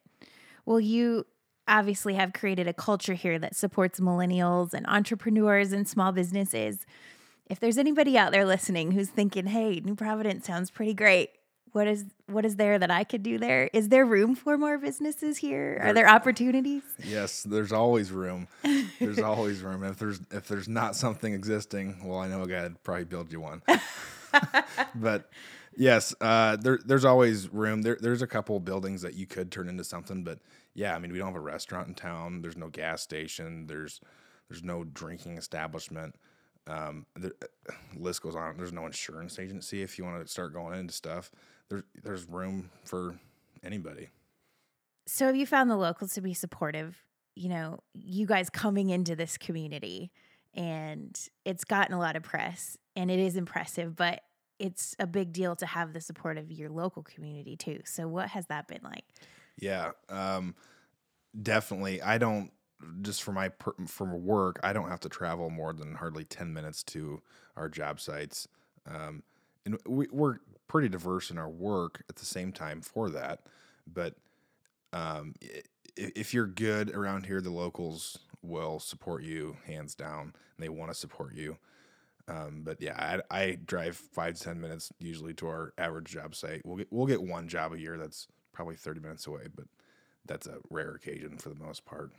Well, 0.65 0.79
you 0.79 1.25
obviously 1.67 2.15
have 2.15 2.33
created 2.33 2.67
a 2.67 2.73
culture 2.73 3.13
here 3.13 3.37
that 3.39 3.55
supports 3.55 3.99
millennials 3.99 4.73
and 4.73 4.87
entrepreneurs 4.87 5.71
and 5.71 5.87
small 5.87 6.11
businesses. 6.11 6.85
If 7.47 7.59
there's 7.59 7.77
anybody 7.77 8.17
out 8.17 8.31
there 8.31 8.45
listening 8.45 8.91
who's 8.91 9.09
thinking, 9.09 9.47
"Hey, 9.47 9.79
New 9.79 9.95
Providence 9.95 10.45
sounds 10.45 10.71
pretty 10.71 10.93
great. 10.93 11.31
What 11.71 11.87
is 11.87 12.05
what 12.27 12.45
is 12.45 12.55
there 12.55 12.79
that 12.79 12.91
I 12.91 13.03
could 13.03 13.23
do 13.23 13.37
there? 13.37 13.69
Is 13.73 13.89
there 13.89 14.05
room 14.05 14.35
for 14.35 14.57
more 14.57 14.77
businesses 14.77 15.37
here? 15.37 15.79
Are 15.81 15.93
there 15.93 16.09
opportunities?" 16.09 16.83
Yes, 17.03 17.43
there's 17.43 17.71
always 17.71 18.11
room. 18.11 18.47
There's 18.99 19.19
always 19.31 19.61
room. 19.61 19.83
If 19.83 19.97
there's 19.97 20.19
if 20.31 20.47
there's 20.47 20.67
not 20.67 20.95
something 20.95 21.33
existing, 21.33 22.01
well, 22.03 22.19
I 22.19 22.27
know 22.27 22.41
a 22.41 22.47
guy 22.47 22.63
would 22.63 22.83
probably 22.83 23.05
build 23.05 23.31
you 23.31 23.41
one. 23.41 23.61
but 24.95 25.29
yes, 25.75 26.13
uh, 26.21 26.55
there 26.55 26.79
there's 26.83 27.05
always 27.05 27.51
room. 27.51 27.81
There 27.81 27.97
there's 27.99 28.21
a 28.21 28.27
couple 28.27 28.59
buildings 28.59 29.01
that 29.01 29.13
you 29.15 29.25
could 29.25 29.51
turn 29.51 29.69
into 29.69 29.83
something, 29.83 30.23
but 30.23 30.39
yeah, 30.73 30.95
I 30.95 30.99
mean, 30.99 31.11
we 31.11 31.17
don't 31.17 31.27
have 31.27 31.35
a 31.35 31.39
restaurant 31.39 31.87
in 31.87 31.95
town. 31.95 32.41
There's 32.41 32.57
no 32.57 32.69
gas 32.69 33.01
station. 33.01 33.67
There's 33.67 34.01
there's 34.49 34.63
no 34.63 34.83
drinking 34.83 35.37
establishment. 35.37 36.15
Um, 36.67 37.05
the 37.15 37.33
list 37.95 38.21
goes 38.21 38.35
on. 38.35 38.57
There's 38.57 38.73
no 38.73 38.85
insurance 38.85 39.39
agency 39.39 39.81
if 39.81 39.97
you 39.97 40.05
want 40.05 40.23
to 40.23 40.31
start 40.31 40.53
going 40.53 40.79
into 40.79 40.93
stuff. 40.93 41.31
There's 41.69 41.83
there's 42.03 42.25
room 42.27 42.69
for 42.83 43.19
anybody. 43.63 44.09
So 45.07 45.27
have 45.27 45.35
you 45.35 45.45
found 45.45 45.69
the 45.69 45.75
locals 45.75 46.13
to 46.13 46.21
be 46.21 46.33
supportive? 46.33 47.03
You 47.35 47.49
know, 47.49 47.79
you 47.93 48.25
guys 48.25 48.49
coming 48.49 48.89
into 48.89 49.15
this 49.15 49.37
community 49.37 50.11
and 50.53 51.19
it's 51.45 51.63
gotten 51.63 51.93
a 51.93 51.99
lot 51.99 52.15
of 52.15 52.23
press 52.23 52.77
and 52.95 53.09
it 53.09 53.19
is 53.19 53.35
impressive, 53.35 53.95
but 53.95 54.21
it's 54.59 54.95
a 54.99 55.07
big 55.07 55.31
deal 55.31 55.55
to 55.55 55.65
have 55.65 55.93
the 55.93 56.01
support 56.01 56.37
of 56.37 56.51
your 56.51 56.69
local 56.69 57.01
community 57.01 57.55
too. 57.55 57.79
So 57.85 58.07
what 58.07 58.29
has 58.29 58.47
that 58.47 58.67
been 58.67 58.81
like? 58.83 59.05
Yeah, 59.57 59.91
um, 60.09 60.55
definitely. 61.41 62.01
I 62.01 62.17
don't 62.17 62.51
just 63.01 63.23
for 63.23 63.31
my 63.31 63.49
per, 63.49 63.73
from 63.87 64.25
work. 64.25 64.59
I 64.63 64.73
don't 64.73 64.89
have 64.89 64.99
to 65.01 65.09
travel 65.09 65.49
more 65.49 65.73
than 65.73 65.95
hardly 65.95 66.23
ten 66.23 66.53
minutes 66.53 66.83
to 66.83 67.21
our 67.55 67.69
job 67.69 67.99
sites, 67.99 68.47
um, 68.85 69.23
and 69.65 69.77
we, 69.85 70.07
we're 70.11 70.37
pretty 70.69 70.87
diverse 70.87 71.29
in 71.29 71.37
our 71.37 71.49
work 71.49 72.03
at 72.07 72.15
the 72.15 72.25
same 72.25 72.53
time 72.53 72.79
for 72.79 73.09
that. 73.09 73.41
But 73.91 74.15
um, 74.93 75.33
if 75.97 76.33
you're 76.33 76.47
good 76.47 76.95
around 76.95 77.25
here, 77.25 77.41
the 77.41 77.49
locals 77.49 78.19
will 78.41 78.79
support 78.79 79.23
you 79.23 79.57
hands 79.65 79.95
down. 79.95 80.33
They 80.57 80.69
want 80.69 80.91
to 80.91 80.97
support 80.97 81.35
you. 81.35 81.57
Um, 82.29 82.61
but 82.63 82.79
yeah, 82.79 83.19
I, 83.31 83.37
I 83.37 83.57
drive 83.65 83.97
five 83.97 84.35
to 84.35 84.43
ten 84.43 84.61
minutes 84.61 84.93
usually 84.99 85.33
to 85.35 85.47
our 85.47 85.73
average 85.77 86.11
job 86.11 86.35
site. 86.35 86.61
We'll 86.63 86.77
get 86.77 86.87
we'll 86.91 87.07
get 87.07 87.21
one 87.21 87.47
job 87.47 87.73
a 87.73 87.79
year 87.79 87.97
that's 87.97 88.27
probably 88.53 88.75
thirty 88.75 88.99
minutes 88.99 89.25
away, 89.25 89.47
but 89.53 89.65
that's 90.25 90.45
a 90.45 90.59
rare 90.69 90.91
occasion 90.91 91.37
for 91.39 91.49
the 91.49 91.55
most 91.55 91.85
part. 91.85 92.11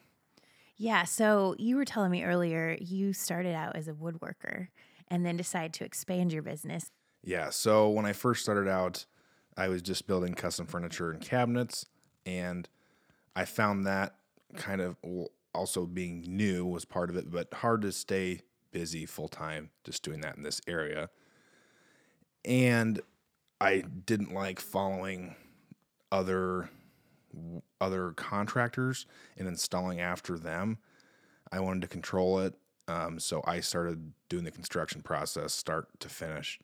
Yeah. 0.77 1.05
So 1.05 1.55
you 1.59 1.77
were 1.77 1.85
telling 1.85 2.11
me 2.11 2.25
earlier 2.25 2.77
you 2.81 3.13
started 3.13 3.55
out 3.55 3.77
as 3.77 3.87
a 3.87 3.93
woodworker 3.93 4.69
and 5.09 5.25
then 5.25 5.37
decided 5.37 5.73
to 5.75 5.85
expand 5.85 6.33
your 6.33 6.43
business. 6.43 6.91
Yeah. 7.23 7.51
So 7.51 7.89
when 7.91 8.07
I 8.07 8.13
first 8.13 8.43
started 8.43 8.69
out, 8.69 9.05
I 9.57 9.69
was 9.69 9.83
just 9.83 10.07
building 10.07 10.35
custom 10.35 10.67
furniture 10.67 11.11
and 11.11 11.21
cabinets, 11.21 11.87
and 12.25 12.69
I 13.37 13.45
found 13.45 13.87
that 13.87 14.15
kind 14.57 14.81
of 14.81 14.97
also 15.55 15.87
being 15.87 16.25
new 16.27 16.65
was 16.65 16.85
part 16.85 17.11
of 17.11 17.17
it, 17.17 17.31
but 17.31 17.53
hard 17.55 17.83
to 17.83 17.93
stay 17.93 18.41
busy 18.73 19.05
full 19.05 19.29
time 19.29 19.71
just 19.85 20.03
doing 20.03 20.21
that 20.21 20.37
in 20.37 20.43
this 20.43 20.61
area. 20.67 21.11
And 22.45 23.01
I 23.61 23.83
didn't 24.07 24.33
like 24.33 24.61
following 24.61 25.35
other 26.11 26.71
other 27.81 28.11
contractors 28.13 29.07
and 29.37 29.47
installing 29.47 30.01
after 30.01 30.39
them. 30.39 30.79
I 31.53 31.61
wanted 31.61 31.83
to 31.83 31.89
control 31.89 32.41
it, 32.41 32.55
um, 32.89 33.19
so 33.21 33.43
I 33.47 33.61
started 33.61 34.13
doing 34.29 34.45
the 34.45 34.51
construction 34.51 35.03
process, 35.03 35.53
start 35.53 35.89
to 36.01 36.09
finish. 36.09 36.59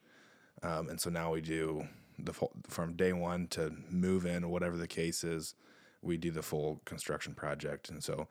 Um, 0.63 0.89
and 0.89 1.01
so 1.01 1.11
now 1.11 1.33
we 1.33 1.41
do 1.41 1.87
the 2.19 2.33
full, 2.33 2.53
from 2.69 2.95
day 2.95 3.13
one 3.13 3.47
to 3.49 3.73
move 3.91 4.27
in, 4.27 4.49
whatever 4.49 4.77
the 4.77 4.89
case 4.89 5.25
is, 5.25 5.55
we 6.03 6.17
do 6.17 6.31
the 6.31 6.43
full 6.43 6.81
construction 6.85 7.35
project. 7.35 7.91
And 7.91 8.03
so 8.03 8.29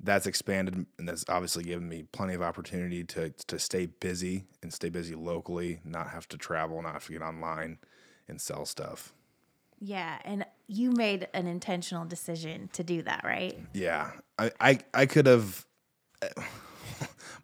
that's 0.00 0.26
expanded 0.26 0.86
and 0.98 1.08
that's 1.08 1.24
obviously 1.28 1.64
given 1.64 1.88
me 1.88 2.04
plenty 2.12 2.34
of 2.34 2.42
opportunity 2.42 3.02
to, 3.02 3.30
to 3.30 3.58
stay 3.58 3.86
busy 3.86 4.44
and 4.62 4.72
stay 4.72 4.88
busy 4.88 5.14
locally, 5.14 5.80
not 5.84 6.10
have 6.10 6.28
to 6.28 6.36
travel, 6.36 6.80
not 6.82 6.92
have 6.92 7.06
to 7.06 7.12
get 7.12 7.22
online 7.22 7.78
and 8.28 8.40
sell 8.40 8.64
stuff. 8.64 9.12
Yeah. 9.80 10.18
And 10.24 10.44
you 10.66 10.92
made 10.92 11.28
an 11.34 11.46
intentional 11.46 12.04
decision 12.04 12.68
to 12.72 12.84
do 12.84 13.02
that, 13.02 13.22
right? 13.24 13.58
Yeah. 13.72 14.10
I, 14.38 14.50
I, 14.60 14.78
I 14.94 15.06
could 15.06 15.26
have, 15.26 15.64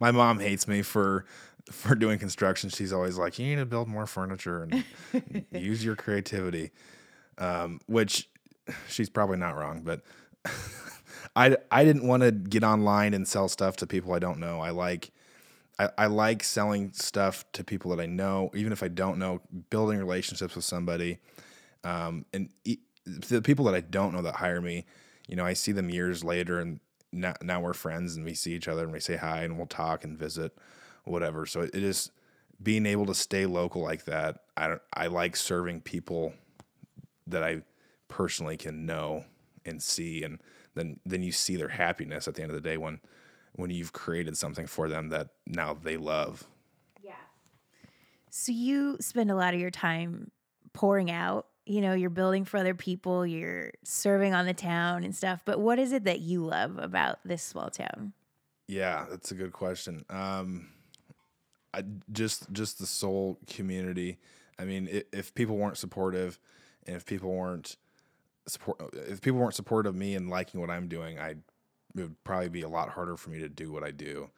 my 0.00 0.10
mom 0.10 0.40
hates 0.40 0.68
me 0.68 0.82
for, 0.82 1.24
for 1.70 1.94
doing 1.94 2.18
construction. 2.18 2.70
She's 2.70 2.92
always 2.92 3.18
like, 3.18 3.38
you 3.38 3.46
need 3.46 3.56
to 3.56 3.66
build 3.66 3.88
more 3.88 4.06
furniture 4.06 4.62
and 4.62 4.84
use 5.52 5.84
your 5.84 5.96
creativity. 5.96 6.70
Um, 7.38 7.80
which 7.86 8.28
she's 8.88 9.10
probably 9.10 9.36
not 9.36 9.56
wrong, 9.56 9.82
but 9.82 10.02
I, 11.36 11.56
I 11.70 11.84
didn't 11.84 12.06
want 12.06 12.22
to 12.22 12.30
get 12.30 12.62
online 12.62 13.12
and 13.14 13.26
sell 13.26 13.48
stuff 13.48 13.76
to 13.76 13.86
people 13.86 14.12
I 14.12 14.18
don't 14.18 14.38
know. 14.38 14.60
I 14.60 14.70
like, 14.70 15.10
I, 15.78 15.90
I 15.98 16.06
like 16.06 16.44
selling 16.44 16.92
stuff 16.92 17.44
to 17.52 17.64
people 17.64 17.90
that 17.94 18.00
I 18.00 18.06
know, 18.06 18.50
even 18.54 18.72
if 18.72 18.82
I 18.82 18.88
don't 18.88 19.18
know, 19.18 19.40
building 19.70 19.98
relationships 19.98 20.54
with 20.54 20.64
somebody. 20.64 21.18
Um, 21.82 22.24
and 22.32 22.50
e- 22.64 22.78
the 23.04 23.42
people 23.42 23.64
that 23.66 23.74
I 23.74 23.80
don't 23.80 24.14
know 24.14 24.22
that 24.22 24.36
hire 24.36 24.60
me, 24.60 24.86
you 25.26 25.36
know, 25.36 25.44
I 25.44 25.54
see 25.54 25.72
them 25.72 25.90
years 25.90 26.22
later 26.22 26.60
and 26.60 26.80
now, 27.12 27.34
now 27.42 27.60
we're 27.60 27.74
friends 27.74 28.16
and 28.16 28.24
we 28.24 28.34
see 28.34 28.54
each 28.54 28.68
other 28.68 28.84
and 28.84 28.92
we 28.92 29.00
say 29.00 29.16
hi 29.16 29.42
and 29.42 29.56
we'll 29.56 29.66
talk 29.66 30.04
and 30.04 30.18
visit, 30.18 30.56
whatever. 31.04 31.46
So 31.46 31.60
it 31.60 31.74
is 31.74 32.10
being 32.62 32.86
able 32.86 33.06
to 33.06 33.14
stay 33.14 33.46
local 33.46 33.82
like 33.82 34.04
that. 34.04 34.40
I 34.56 34.68
don't, 34.68 34.82
I 34.92 35.06
like 35.08 35.36
serving 35.36 35.82
people 35.82 36.34
that 37.26 37.42
I 37.42 37.62
personally 38.08 38.56
can 38.56 38.86
know 38.86 39.24
and 39.64 39.82
see, 39.82 40.22
and 40.22 40.40
then 40.74 41.00
then 41.04 41.22
you 41.22 41.32
see 41.32 41.56
their 41.56 41.68
happiness 41.68 42.28
at 42.28 42.34
the 42.34 42.42
end 42.42 42.50
of 42.50 42.54
the 42.54 42.68
day 42.68 42.76
when 42.76 43.00
when 43.56 43.70
you've 43.70 43.92
created 43.92 44.36
something 44.36 44.66
for 44.66 44.88
them 44.88 45.08
that 45.10 45.28
now 45.46 45.74
they 45.74 45.96
love. 45.96 46.44
Yeah. 47.02 47.12
So 48.30 48.52
you 48.52 48.96
spend 49.00 49.30
a 49.30 49.36
lot 49.36 49.54
of 49.54 49.60
your 49.60 49.70
time 49.70 50.30
pouring 50.72 51.10
out. 51.10 51.46
You 51.66 51.80
know, 51.80 51.94
you're 51.94 52.10
building 52.10 52.44
for 52.44 52.58
other 52.58 52.74
people, 52.74 53.26
you're 53.26 53.70
serving 53.84 54.34
on 54.34 54.44
the 54.44 54.52
town 54.52 55.02
and 55.02 55.16
stuff. 55.16 55.40
But 55.46 55.60
what 55.60 55.78
is 55.78 55.92
it 55.92 56.04
that 56.04 56.20
you 56.20 56.44
love 56.44 56.78
about 56.78 57.20
this 57.24 57.42
small 57.42 57.70
town? 57.70 58.12
Yeah, 58.68 59.06
that's 59.08 59.30
a 59.30 59.34
good 59.34 59.52
question. 59.52 60.04
Um, 60.10 60.68
I 61.74 61.82
just 62.12 62.52
just 62.52 62.78
the 62.78 62.86
soul 62.86 63.38
community. 63.46 64.18
I 64.58 64.64
mean, 64.64 64.88
if, 64.90 65.04
if 65.12 65.34
people 65.34 65.56
weren't 65.56 65.78
supportive, 65.78 66.38
and 66.86 66.96
if 66.96 67.04
people 67.04 67.32
weren't 67.32 67.76
support, 68.46 68.80
if 68.92 69.20
people 69.20 69.40
weren't 69.40 69.54
supportive 69.54 69.90
of 69.90 69.96
me 69.96 70.14
and 70.14 70.30
liking 70.30 70.60
what 70.60 70.70
I'm 70.70 70.88
doing, 70.88 71.18
I 71.18 71.30
it 71.30 72.00
would 72.00 72.24
probably 72.24 72.48
be 72.48 72.62
a 72.62 72.68
lot 72.68 72.90
harder 72.90 73.16
for 73.16 73.30
me 73.30 73.38
to 73.40 73.48
do 73.48 73.72
what 73.72 73.84
I 73.84 73.90
do. 73.90 74.30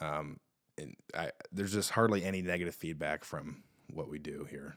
Um, 0.00 0.40
and 0.78 0.96
I 1.14 1.30
there's 1.52 1.72
just 1.72 1.90
hardly 1.90 2.24
any 2.24 2.42
negative 2.42 2.74
feedback 2.74 3.24
from 3.24 3.62
what 3.92 4.08
we 4.08 4.18
do 4.18 4.46
here. 4.50 4.76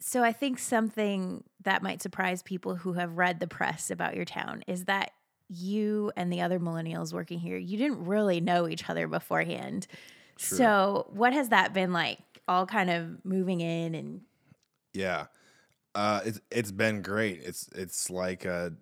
So 0.00 0.22
I 0.22 0.32
think 0.32 0.58
something 0.58 1.42
that 1.64 1.82
might 1.82 2.02
surprise 2.02 2.42
people 2.42 2.76
who 2.76 2.92
have 2.92 3.18
read 3.18 3.40
the 3.40 3.48
press 3.48 3.90
about 3.90 4.14
your 4.14 4.24
town 4.24 4.62
is 4.66 4.84
that 4.84 5.10
you 5.48 6.12
and 6.16 6.32
the 6.32 6.40
other 6.40 6.60
millennials 6.60 7.12
working 7.12 7.38
here, 7.38 7.56
you 7.56 7.78
didn't 7.78 8.04
really 8.04 8.40
know 8.40 8.68
each 8.68 8.88
other 8.88 9.08
beforehand. 9.08 9.86
So 10.38 11.06
what 11.10 11.32
has 11.32 11.50
that 11.50 11.72
been 11.72 11.92
like? 11.92 12.18
All 12.46 12.66
kind 12.66 12.90
of 12.90 13.24
moving 13.24 13.60
in 13.60 13.94
and 13.94 14.22
Yeah, 14.94 15.26
uh, 15.94 16.20
it's 16.24 16.40
it's 16.50 16.72
been 16.72 17.02
great. 17.02 17.42
It's 17.42 17.68
it's 17.74 18.08
like 18.08 18.44
a 18.44 18.72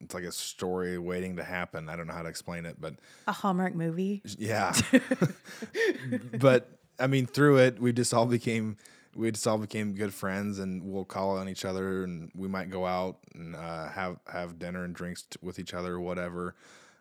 it's 0.00 0.14
like 0.14 0.24
a 0.24 0.32
story 0.32 0.98
waiting 0.98 1.36
to 1.36 1.42
happen. 1.42 1.88
I 1.88 1.96
don't 1.96 2.06
know 2.06 2.12
how 2.12 2.22
to 2.22 2.28
explain 2.28 2.66
it, 2.66 2.76
but 2.80 2.94
a 3.26 3.32
Hallmark 3.32 3.74
movie. 3.74 4.22
Yeah. 4.38 4.74
but 6.38 6.70
I 6.98 7.06
mean, 7.06 7.26
through 7.26 7.58
it, 7.58 7.80
we 7.80 7.92
just 7.92 8.14
all 8.14 8.26
became 8.26 8.76
we 9.14 9.30
just 9.30 9.46
all 9.46 9.58
became 9.58 9.94
good 9.94 10.12
friends, 10.12 10.58
and 10.58 10.82
we'll 10.84 11.04
call 11.04 11.38
on 11.38 11.48
each 11.48 11.64
other, 11.64 12.04
and 12.04 12.30
we 12.34 12.48
might 12.48 12.70
go 12.70 12.84
out 12.86 13.18
and 13.34 13.56
uh, 13.56 13.88
have 13.88 14.18
have 14.30 14.58
dinner 14.58 14.84
and 14.84 14.94
drinks 14.94 15.22
t- 15.22 15.38
with 15.42 15.58
each 15.58 15.74
other, 15.74 15.94
or 15.94 16.00
whatever. 16.00 16.54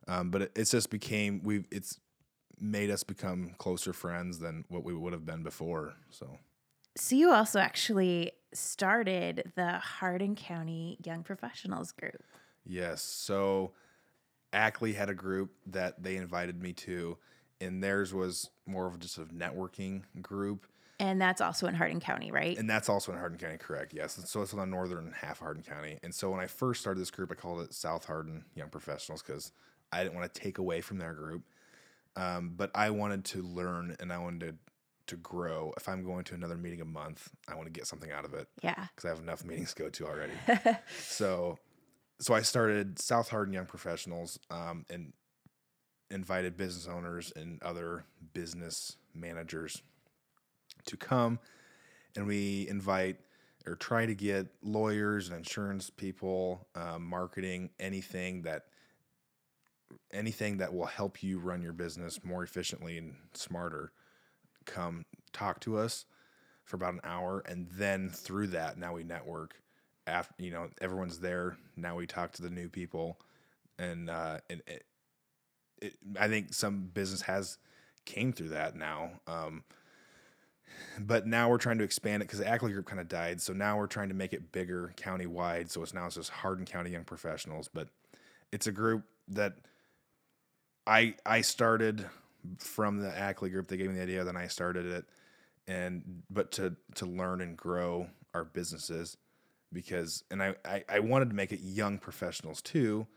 Um, 0.07 0.29
but 0.29 0.43
it, 0.43 0.51
it's 0.55 0.72
just 0.72 0.89
became 0.89 1.41
we 1.43 1.65
it's 1.72 2.00
made 2.59 2.89
us 2.89 3.03
become 3.03 3.55
closer 3.57 3.93
friends 3.93 4.39
than 4.39 4.65
what 4.69 4.83
we 4.83 4.93
would 4.93 5.13
have 5.13 5.25
been 5.25 5.43
before. 5.43 5.95
So 6.09 6.38
So 6.95 7.15
you 7.15 7.31
also 7.31 7.59
actually 7.59 8.31
started 8.53 9.51
the 9.55 9.79
Hardin 9.79 10.35
County 10.35 10.97
Young 11.03 11.24
Professionals 11.24 11.91
Group. 11.91 12.24
yes, 12.65 13.01
so 13.01 13.74
Ackley 14.53 14.93
had 14.93 15.09
a 15.09 15.13
group 15.13 15.51
that 15.67 16.01
they 16.01 16.15
invited 16.15 16.62
me 16.62 16.71
to, 16.74 17.17
and 17.59 17.83
theirs 17.83 18.13
was 18.13 18.50
more 18.65 18.88
of 18.88 18.97
just 19.00 19.17
a 19.17 19.25
networking 19.25 20.03
group. 20.21 20.65
And 20.97 21.19
that's 21.19 21.41
also 21.41 21.67
in 21.67 21.75
Hardin 21.75 22.00
County, 22.00 22.31
right? 22.31 22.57
And 22.57 22.69
that's 22.69 22.88
also 22.88 23.12
in 23.12 23.17
Hardin 23.17 23.38
County, 23.38 23.57
correct? 23.57 23.93
Yes. 23.93 24.17
And 24.17 24.25
so 24.25 24.41
it's 24.41 24.53
on 24.53 24.59
the 24.59 24.65
northern 24.65 25.12
half 25.12 25.31
of 25.31 25.39
Hardin 25.39 25.63
County. 25.63 26.00
And 26.03 26.15
so 26.15 26.31
when 26.31 26.39
I 26.39 26.47
first 26.47 26.79
started 26.79 27.01
this 27.01 27.12
group, 27.12 27.29
I 27.33 27.35
called 27.35 27.59
it 27.62 27.74
South 27.74 28.05
Hardin 28.05 28.45
Young 28.55 28.69
Professionals 28.69 29.21
because 29.21 29.51
I 29.91 30.03
didn't 30.03 30.15
want 30.15 30.33
to 30.33 30.39
take 30.41 30.57
away 30.57 30.79
from 30.79 30.97
their 30.97 31.13
group. 31.13 31.43
Um, 32.15 32.53
but 32.55 32.72
I 32.74 32.89
wanted 32.91 33.25
to 33.25 33.41
learn 33.41 33.95
and 34.00 34.12
I 34.12 34.17
wanted 34.17 34.39
to, 34.39 34.55
to 35.07 35.17
grow. 35.17 35.74
If 35.77 35.89
I'm 35.89 36.03
going 36.03 36.24
to 36.25 36.36
another 36.36 36.57
meeting 36.57 36.81
a 36.81 36.86
month, 36.86 37.29
I 37.48 37.55
want 37.55 37.65
to 37.67 37.72
get 37.72 37.88
something 37.88 38.12
out 38.12 38.25
of 38.25 38.34
it 38.34 38.48
yeah. 38.63 38.88
because 38.95 39.05
I 39.05 39.10
have 39.10 39.19
enough 39.19 39.43
meetings 39.43 39.74
to 39.74 39.84
go 39.84 39.89
to 39.89 40.05
already. 40.05 40.34
so, 41.00 41.57
so 42.19 42.34
I 42.34 42.41
started 42.41 43.00
South 43.00 43.29
Hardin 43.29 43.53
Young 43.53 43.65
Professionals 43.65 44.39
um, 44.50 44.86
and 44.89 45.13
invited 46.10 46.55
business 46.55 46.88
owners 46.88 47.34
and 47.36 47.62
other 47.62 48.05
business 48.34 48.95
managers 49.13 49.81
to 50.86 50.98
come, 50.98 51.39
and 52.15 52.27
we 52.27 52.67
invite 52.69 53.17
or 53.67 53.75
try 53.75 54.05
to 54.05 54.13
get 54.13 54.48
lawyers 54.62 55.29
and 55.29 55.38
insurance 55.38 55.89
people, 55.89 56.67
um, 56.75 57.03
marketing, 57.03 57.72
anything 57.79 58.43
that 58.43 58.65
anything 60.11 60.57
that 60.57 60.73
will 60.73 60.85
help 60.85 61.23
you 61.23 61.39
run 61.39 61.61
your 61.61 61.73
business 61.73 62.23
more 62.23 62.43
efficiently 62.43 62.97
and 62.97 63.15
smarter. 63.33 63.91
Come 64.65 65.05
talk 65.33 65.59
to 65.61 65.77
us 65.77 66.05
for 66.63 66.75
about 66.75 66.93
an 66.93 67.01
hour, 67.03 67.43
and 67.47 67.67
then 67.71 68.09
through 68.09 68.47
that, 68.47 68.77
now 68.77 68.93
we 68.93 69.03
network. 69.03 69.55
After 70.07 70.33
you 70.37 70.51
know 70.51 70.69
everyone's 70.81 71.19
there, 71.19 71.57
now 71.75 71.95
we 71.95 72.05
talk 72.07 72.31
to 72.33 72.41
the 72.41 72.49
new 72.49 72.69
people, 72.69 73.19
and 73.79 74.09
uh, 74.09 74.39
and 74.49 74.61
it, 74.67 74.85
it, 75.81 75.93
I 76.19 76.27
think 76.27 76.53
some 76.53 76.89
business 76.93 77.21
has 77.21 77.57
came 78.05 78.31
through 78.33 78.49
that 78.49 78.75
now. 78.75 79.09
Um, 79.27 79.63
but 80.99 81.27
now 81.27 81.49
we're 81.49 81.57
trying 81.57 81.77
to 81.79 81.83
expand 81.83 82.21
it 82.21 82.27
because 82.27 82.39
the 82.39 82.47
Ackley 82.47 82.71
group 82.71 82.85
kind 82.85 82.99
of 82.99 83.07
died. 83.07 83.41
So 83.41 83.53
now 83.53 83.77
we're 83.77 83.87
trying 83.87 84.09
to 84.09 84.15
make 84.15 84.33
it 84.33 84.51
bigger 84.51 84.93
county 84.95 85.25
wide. 85.25 85.71
So 85.71 85.81
it's 85.81 85.93
now 85.93 86.05
it's 86.05 86.15
just 86.15 86.29
Hardin 86.29 86.65
County 86.65 86.91
Young 86.91 87.03
Professionals, 87.03 87.69
but 87.73 87.89
it's 88.51 88.67
a 88.67 88.71
group 88.71 89.03
that 89.29 89.55
I 90.87 91.15
I 91.25 91.41
started 91.41 92.05
from 92.57 92.99
the 92.99 93.15
Ackley 93.17 93.49
group. 93.49 93.67
They 93.67 93.77
gave 93.77 93.89
me 93.89 93.95
the 93.95 94.03
idea, 94.03 94.23
then 94.23 94.37
I 94.37 94.47
started 94.47 94.85
it, 94.85 95.05
and 95.67 96.23
but 96.29 96.51
to 96.53 96.75
to 96.95 97.05
learn 97.05 97.41
and 97.41 97.57
grow 97.57 98.07
our 98.33 98.43
businesses 98.43 99.17
because 99.73 100.23
and 100.31 100.41
I, 100.41 100.55
I, 100.63 100.83
I 100.89 100.99
wanted 100.99 101.29
to 101.29 101.35
make 101.35 101.51
it 101.51 101.59
young 101.61 101.97
professionals 101.97 102.61
too 102.61 103.07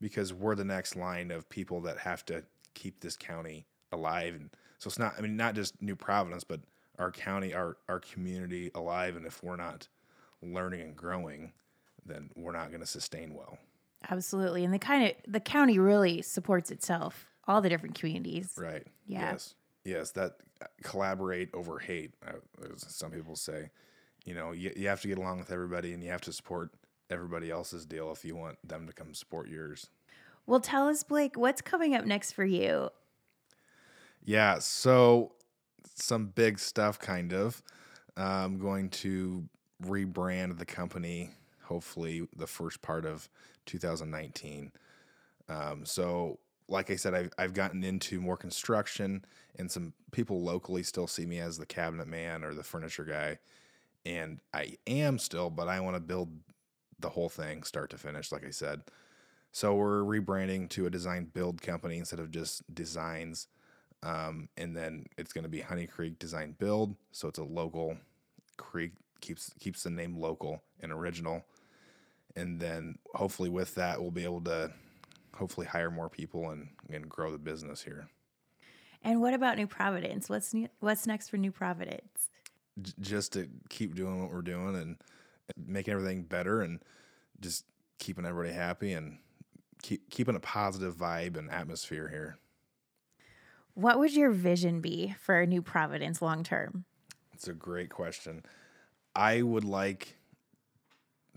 because 0.00 0.32
we're 0.32 0.54
the 0.54 0.64
next 0.64 0.96
line 0.96 1.30
of 1.30 1.48
people 1.48 1.80
that 1.82 1.98
have 1.98 2.24
to 2.26 2.44
keep 2.74 3.00
this 3.00 3.16
county 3.16 3.66
alive 3.92 4.34
and 4.34 4.50
so 4.78 4.88
it's 4.88 4.98
not 4.98 5.14
I 5.18 5.22
mean 5.22 5.36
not 5.36 5.54
just 5.54 5.80
New 5.82 5.96
Providence 5.96 6.44
but 6.44 6.60
our 6.98 7.10
county 7.10 7.52
our 7.54 7.76
our 7.88 8.00
community 8.00 8.70
alive 8.74 9.16
and 9.16 9.26
if 9.26 9.42
we're 9.42 9.56
not 9.56 9.88
learning 10.42 10.80
and 10.80 10.96
growing 10.96 11.52
then 12.06 12.30
we're 12.36 12.52
not 12.52 12.68
going 12.68 12.80
to 12.80 12.86
sustain 12.86 13.34
well. 13.34 13.58
Absolutely. 14.10 14.64
And 14.64 14.72
the 14.72 14.78
kind 14.78 15.08
of 15.08 15.32
the 15.32 15.40
county 15.40 15.78
really 15.78 16.22
supports 16.22 16.70
itself, 16.70 17.26
all 17.46 17.60
the 17.60 17.68
different 17.68 17.98
communities. 17.98 18.54
Right. 18.56 18.86
Yeah. 19.06 19.32
Yes. 19.32 19.54
Yes, 19.84 20.10
that 20.12 20.32
uh, 20.60 20.66
collaborate 20.82 21.48
over 21.54 21.78
hate 21.78 22.12
uh, 22.26 22.32
as 22.74 22.84
some 22.88 23.10
people 23.10 23.36
say. 23.36 23.70
You 24.24 24.34
know, 24.34 24.52
you, 24.52 24.72
you 24.76 24.88
have 24.88 25.00
to 25.02 25.08
get 25.08 25.18
along 25.18 25.38
with 25.38 25.50
everybody 25.50 25.94
and 25.94 26.02
you 26.02 26.10
have 26.10 26.20
to 26.22 26.32
support 26.32 26.70
everybody 27.10 27.50
else's 27.50 27.86
deal 27.86 28.12
if 28.12 28.24
you 28.24 28.36
want 28.36 28.58
them 28.66 28.86
to 28.86 28.92
come 28.92 29.14
support 29.14 29.48
yours. 29.48 29.88
Well, 30.46 30.60
tell 30.60 30.88
us, 30.88 31.02
Blake, 31.02 31.36
what's 31.36 31.62
coming 31.62 31.94
up 31.94 32.04
next 32.04 32.32
for 32.32 32.44
you? 32.44 32.90
Yeah, 34.24 34.58
so 34.58 35.32
some 35.94 36.26
big 36.26 36.58
stuff, 36.58 36.98
kind 36.98 37.32
of. 37.32 37.62
I'm 38.16 38.58
going 38.58 38.90
to 38.90 39.48
rebrand 39.82 40.58
the 40.58 40.64
company, 40.64 41.30
hopefully, 41.62 42.26
the 42.36 42.46
first 42.46 42.82
part 42.82 43.06
of 43.06 43.28
2019. 43.68 44.72
Um, 45.48 45.84
so, 45.84 46.38
like 46.68 46.90
I 46.90 46.96
said, 46.96 47.14
I've, 47.14 47.30
I've 47.38 47.54
gotten 47.54 47.84
into 47.84 48.20
more 48.20 48.36
construction, 48.36 49.24
and 49.56 49.70
some 49.70 49.92
people 50.10 50.42
locally 50.42 50.82
still 50.82 51.06
see 51.06 51.24
me 51.24 51.38
as 51.38 51.56
the 51.56 51.66
cabinet 51.66 52.08
man 52.08 52.44
or 52.44 52.52
the 52.52 52.62
furniture 52.62 53.04
guy. 53.04 53.38
And 54.04 54.40
I 54.52 54.76
am 54.86 55.18
still, 55.18 55.50
but 55.50 55.68
I 55.68 55.80
want 55.80 55.96
to 55.96 56.00
build 56.00 56.30
the 56.98 57.10
whole 57.10 57.28
thing 57.28 57.62
start 57.62 57.90
to 57.90 57.98
finish, 57.98 58.32
like 58.32 58.44
I 58.44 58.50
said. 58.50 58.82
So 59.52 59.74
we're 59.74 60.02
rebranding 60.02 60.68
to 60.70 60.86
a 60.86 60.90
design 60.90 61.30
build 61.32 61.62
company 61.62 61.98
instead 61.98 62.20
of 62.20 62.30
just 62.30 62.62
designs. 62.74 63.48
Um, 64.02 64.48
and 64.56 64.76
then 64.76 65.06
it's 65.16 65.32
going 65.32 65.44
to 65.44 65.48
be 65.48 65.60
Honey 65.60 65.86
Creek 65.86 66.18
Design 66.18 66.54
Build. 66.58 66.94
So 67.12 67.28
it's 67.28 67.38
a 67.38 67.44
local 67.44 67.96
creek 68.56 68.92
keeps 69.20 69.52
keeps 69.58 69.82
the 69.82 69.90
name 69.90 70.16
local 70.16 70.62
and 70.80 70.92
original. 70.92 71.44
And 72.36 72.60
then 72.60 72.98
hopefully 73.14 73.48
with 73.48 73.74
that 73.74 74.00
we'll 74.00 74.10
be 74.10 74.24
able 74.24 74.42
to 74.42 74.72
hopefully 75.34 75.66
hire 75.66 75.90
more 75.90 76.08
people 76.08 76.50
and, 76.50 76.68
and 76.90 77.08
grow 77.08 77.32
the 77.32 77.38
business 77.38 77.82
here. 77.82 78.08
And 79.02 79.20
what 79.20 79.34
about 79.34 79.56
New 79.56 79.66
Providence? 79.66 80.28
What's 80.28 80.52
new, 80.52 80.68
what's 80.80 81.06
next 81.06 81.28
for 81.28 81.36
New 81.36 81.52
Providence? 81.52 82.28
J- 82.80 82.92
just 83.00 83.32
to 83.34 83.48
keep 83.68 83.94
doing 83.94 84.20
what 84.20 84.32
we're 84.32 84.42
doing 84.42 84.76
and 84.76 84.96
making 85.56 85.94
everything 85.94 86.22
better 86.24 86.62
and 86.62 86.80
just 87.40 87.64
keeping 87.98 88.26
everybody 88.26 88.54
happy 88.54 88.92
and 88.92 89.18
keep 89.82 90.10
keeping 90.10 90.34
a 90.34 90.40
positive 90.40 90.96
vibe 90.96 91.36
and 91.36 91.50
atmosphere 91.50 92.08
here. 92.08 92.38
What 93.74 94.00
would 94.00 94.14
your 94.14 94.30
vision 94.30 94.80
be 94.80 95.14
for 95.20 95.46
New 95.46 95.62
Providence 95.62 96.20
long 96.20 96.42
term? 96.42 96.84
It's 97.32 97.46
a 97.46 97.52
great 97.52 97.90
question. 97.90 98.44
I 99.14 99.42
would 99.42 99.64
like 99.64 100.17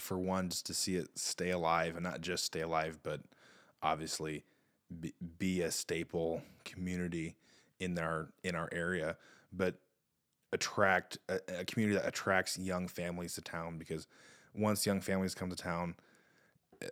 for 0.01 0.17
one 0.17 0.49
just 0.49 0.65
to 0.65 0.73
see 0.73 0.95
it 0.95 1.07
stay 1.15 1.51
alive 1.51 1.95
and 1.95 2.03
not 2.03 2.21
just 2.21 2.43
stay 2.43 2.61
alive 2.61 2.99
but 3.03 3.21
obviously 3.81 4.43
be, 4.99 5.13
be 5.37 5.61
a 5.61 5.71
staple 5.71 6.41
community 6.65 7.35
in 7.79 7.97
our 7.97 8.29
in 8.43 8.55
our 8.55 8.69
area 8.71 9.15
but 9.53 9.75
attract 10.53 11.17
a, 11.29 11.39
a 11.59 11.65
community 11.65 11.97
that 11.97 12.07
attracts 12.07 12.57
young 12.57 12.87
families 12.87 13.35
to 13.35 13.41
town 13.41 13.77
because 13.77 14.07
once 14.53 14.85
young 14.85 14.99
families 14.99 15.33
come 15.33 15.49
to 15.49 15.55
town 15.55 15.95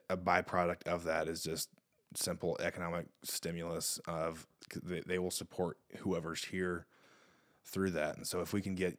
a 0.09 0.17
byproduct 0.17 0.87
of 0.87 1.03
that 1.03 1.27
is 1.27 1.43
just 1.43 1.69
simple 2.15 2.57
economic 2.59 3.05
stimulus 3.23 3.99
of 4.07 4.47
they, 4.83 5.01
they 5.05 5.19
will 5.19 5.31
support 5.31 5.77
whoever's 5.99 6.45
here 6.45 6.85
through 7.65 7.91
that. 7.91 8.17
And 8.17 8.25
so 8.25 8.41
if 8.41 8.53
we 8.53 8.61
can 8.61 8.75
get 8.75 8.97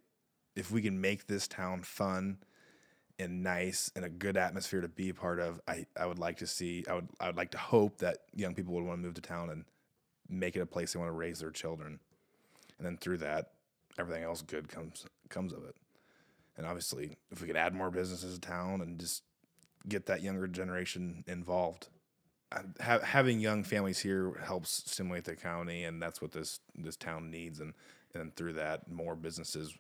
if 0.56 0.70
we 0.70 0.82
can 0.82 1.00
make 1.00 1.26
this 1.26 1.46
town 1.46 1.82
fun 1.82 2.38
and 3.20 3.42
nice 3.42 3.90
and 3.94 4.04
a 4.04 4.08
good 4.08 4.36
atmosphere 4.36 4.80
to 4.80 4.88
be 4.88 5.10
a 5.10 5.14
part 5.14 5.38
of, 5.38 5.60
I, 5.68 5.86
I 5.96 6.06
would 6.06 6.18
like 6.18 6.38
to 6.38 6.46
see 6.46 6.84
I 6.88 6.94
would 6.94 7.08
I 7.20 7.26
would 7.26 7.36
like 7.36 7.50
to 7.52 7.58
hope 7.58 7.98
that 7.98 8.18
young 8.34 8.54
people 8.54 8.74
would 8.74 8.84
want 8.84 9.00
to 9.00 9.06
move 9.06 9.14
to 9.14 9.20
town 9.20 9.50
and 9.50 9.64
make 10.28 10.56
it 10.56 10.60
a 10.60 10.66
place 10.66 10.92
they 10.92 10.98
want 10.98 11.08
to 11.08 11.16
raise 11.16 11.40
their 11.40 11.50
children. 11.50 12.00
And 12.78 12.86
then 12.86 12.96
through 12.96 13.18
that, 13.18 13.52
everything 13.98 14.22
else 14.22 14.42
good 14.42 14.68
comes 14.68 15.06
comes 15.28 15.52
of 15.52 15.64
it. 15.64 15.76
And 16.56 16.66
obviously, 16.66 17.16
if 17.30 17.40
we 17.40 17.46
could 17.46 17.56
add 17.56 17.74
more 17.74 17.90
businesses 17.90 18.34
to 18.34 18.40
town 18.40 18.80
and 18.80 18.98
just 18.98 19.22
get 19.88 20.06
that 20.06 20.22
younger 20.22 20.46
generation 20.46 21.24
involved, 21.26 21.88
uh, 22.52 22.62
ha- 22.82 23.00
having 23.00 23.40
young 23.40 23.62
families 23.62 23.98
here 24.00 24.34
helps 24.44 24.82
stimulate 24.90 25.24
the 25.24 25.36
county, 25.36 25.84
and 25.84 26.02
that's 26.02 26.20
what 26.20 26.32
this 26.32 26.60
this 26.74 26.96
town 26.96 27.30
needs. 27.30 27.60
And 27.60 27.74
and 28.14 28.34
through 28.34 28.54
that, 28.54 28.90
more 28.90 29.14
businesses 29.14 29.76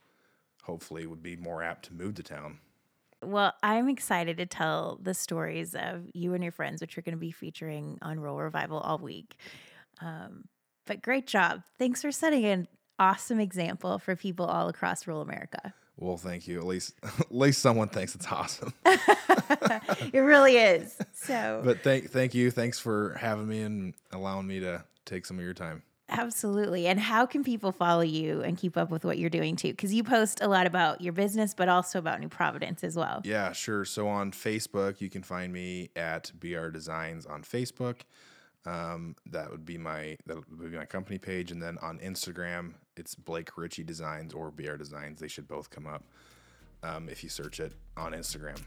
hopefully 0.62 1.06
would 1.06 1.22
be 1.22 1.36
more 1.36 1.62
apt 1.62 1.86
to 1.86 1.94
move 1.94 2.14
to 2.14 2.22
town. 2.22 2.58
Well, 3.22 3.52
I'm 3.62 3.88
excited 3.88 4.38
to 4.38 4.46
tell 4.46 4.98
the 5.02 5.14
stories 5.14 5.74
of 5.74 6.04
you 6.14 6.34
and 6.34 6.42
your 6.42 6.52
friends, 6.52 6.80
which 6.80 6.96
we're 6.96 7.02
going 7.02 7.16
to 7.16 7.20
be 7.20 7.30
featuring 7.30 7.98
on 8.02 8.18
Rural 8.18 8.38
Revival 8.38 8.78
all 8.78 8.98
week. 8.98 9.36
Um, 10.00 10.44
but 10.86 11.02
great 11.02 11.26
job. 11.26 11.62
Thanks 11.78 12.02
for 12.02 12.10
setting 12.10 12.44
an 12.46 12.66
awesome 12.98 13.38
example 13.38 13.98
for 13.98 14.16
people 14.16 14.46
all 14.46 14.68
across 14.68 15.06
rural 15.06 15.22
America. 15.22 15.74
Well, 15.98 16.16
thank 16.16 16.48
you. 16.48 16.58
At 16.58 16.66
least, 16.66 16.94
at 17.02 17.34
least 17.34 17.60
someone 17.60 17.88
thinks 17.88 18.14
it's 18.14 18.26
awesome. 18.26 18.72
it 18.86 20.20
really 20.20 20.56
is. 20.56 20.96
So, 21.12 21.60
but 21.62 21.82
thank, 21.82 22.10
thank 22.10 22.34
you. 22.34 22.50
Thanks 22.50 22.78
for 22.78 23.16
having 23.20 23.46
me 23.46 23.60
and 23.60 23.94
allowing 24.10 24.46
me 24.46 24.60
to 24.60 24.82
take 25.04 25.26
some 25.26 25.38
of 25.38 25.44
your 25.44 25.54
time. 25.54 25.82
Absolutely. 26.10 26.86
And 26.86 26.98
how 26.98 27.24
can 27.24 27.44
people 27.44 27.72
follow 27.72 28.02
you 28.02 28.42
and 28.42 28.58
keep 28.58 28.76
up 28.76 28.90
with 28.90 29.04
what 29.04 29.18
you're 29.18 29.30
doing 29.30 29.56
too? 29.56 29.68
Because 29.68 29.94
you 29.94 30.02
post 30.02 30.40
a 30.42 30.48
lot 30.48 30.66
about 30.66 31.00
your 31.00 31.12
business, 31.12 31.54
but 31.54 31.68
also 31.68 31.98
about 31.98 32.20
New 32.20 32.28
Providence 32.28 32.82
as 32.82 32.96
well. 32.96 33.22
Yeah, 33.24 33.52
sure. 33.52 33.84
So 33.84 34.08
on 34.08 34.32
Facebook, 34.32 35.00
you 35.00 35.08
can 35.08 35.22
find 35.22 35.52
me 35.52 35.90
at 35.94 36.32
BR 36.38 36.68
Designs 36.68 37.26
on 37.26 37.42
Facebook. 37.42 38.00
Um, 38.66 39.16
that 39.30 39.50
would 39.50 39.64
be 39.64 39.78
my 39.78 40.16
that 40.26 40.36
would 40.36 40.70
be 40.70 40.76
my 40.76 40.84
company 40.84 41.16
page, 41.18 41.50
and 41.50 41.62
then 41.62 41.78
on 41.80 41.98
Instagram, 42.00 42.74
it's 42.96 43.14
Blake 43.14 43.56
Ritchie 43.56 43.84
Designs 43.84 44.34
or 44.34 44.50
BR 44.50 44.74
Designs. 44.74 45.18
They 45.18 45.28
should 45.28 45.48
both 45.48 45.70
come 45.70 45.86
up 45.86 46.04
um, 46.82 47.08
if 47.08 47.22
you 47.24 47.30
search 47.30 47.58
it 47.58 47.72
on 47.96 48.12
Instagram. 48.12 48.60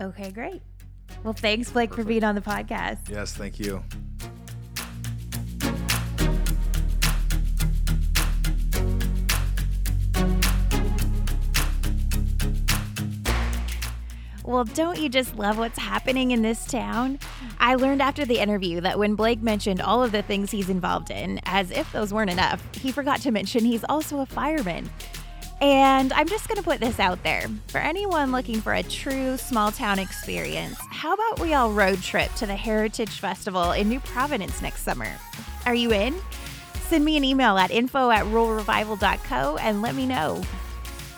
Okay, 0.00 0.32
great. 0.32 0.62
Well, 1.22 1.32
thanks, 1.32 1.70
Blake, 1.70 1.90
Perfect. 1.90 2.06
for 2.06 2.08
being 2.08 2.24
on 2.24 2.34
the 2.34 2.40
podcast. 2.40 3.08
Yes, 3.08 3.34
thank 3.34 3.60
you. 3.60 3.84
Well, 14.54 14.62
don't 14.62 15.00
you 15.00 15.08
just 15.08 15.34
love 15.34 15.58
what's 15.58 15.80
happening 15.80 16.30
in 16.30 16.42
this 16.42 16.64
town? 16.64 17.18
I 17.58 17.74
learned 17.74 18.00
after 18.00 18.24
the 18.24 18.38
interview 18.38 18.80
that 18.82 19.00
when 19.00 19.16
Blake 19.16 19.42
mentioned 19.42 19.80
all 19.80 20.00
of 20.04 20.12
the 20.12 20.22
things 20.22 20.52
he's 20.52 20.70
involved 20.70 21.10
in, 21.10 21.40
as 21.42 21.72
if 21.72 21.90
those 21.90 22.14
weren't 22.14 22.30
enough, 22.30 22.62
he 22.76 22.92
forgot 22.92 23.20
to 23.22 23.32
mention 23.32 23.64
he's 23.64 23.82
also 23.88 24.20
a 24.20 24.26
fireman. 24.26 24.88
And 25.60 26.12
I'm 26.12 26.28
just 26.28 26.46
going 26.46 26.58
to 26.58 26.62
put 26.62 26.78
this 26.78 27.00
out 27.00 27.20
there. 27.24 27.48
For 27.66 27.78
anyone 27.78 28.30
looking 28.30 28.60
for 28.60 28.74
a 28.74 28.84
true 28.84 29.36
small 29.38 29.72
town 29.72 29.98
experience, 29.98 30.78
how 30.88 31.14
about 31.14 31.40
we 31.40 31.52
all 31.54 31.72
road 31.72 32.00
trip 32.00 32.32
to 32.34 32.46
the 32.46 32.54
Heritage 32.54 33.18
Festival 33.18 33.72
in 33.72 33.88
New 33.88 33.98
Providence 33.98 34.62
next 34.62 34.82
summer? 34.82 35.10
Are 35.66 35.74
you 35.74 35.90
in? 35.90 36.14
Send 36.86 37.04
me 37.04 37.16
an 37.16 37.24
email 37.24 37.58
at 37.58 37.72
info 37.72 38.08
at 38.08 38.24
ruralrevival.co 38.26 39.56
and 39.56 39.82
let 39.82 39.96
me 39.96 40.06
know. 40.06 40.44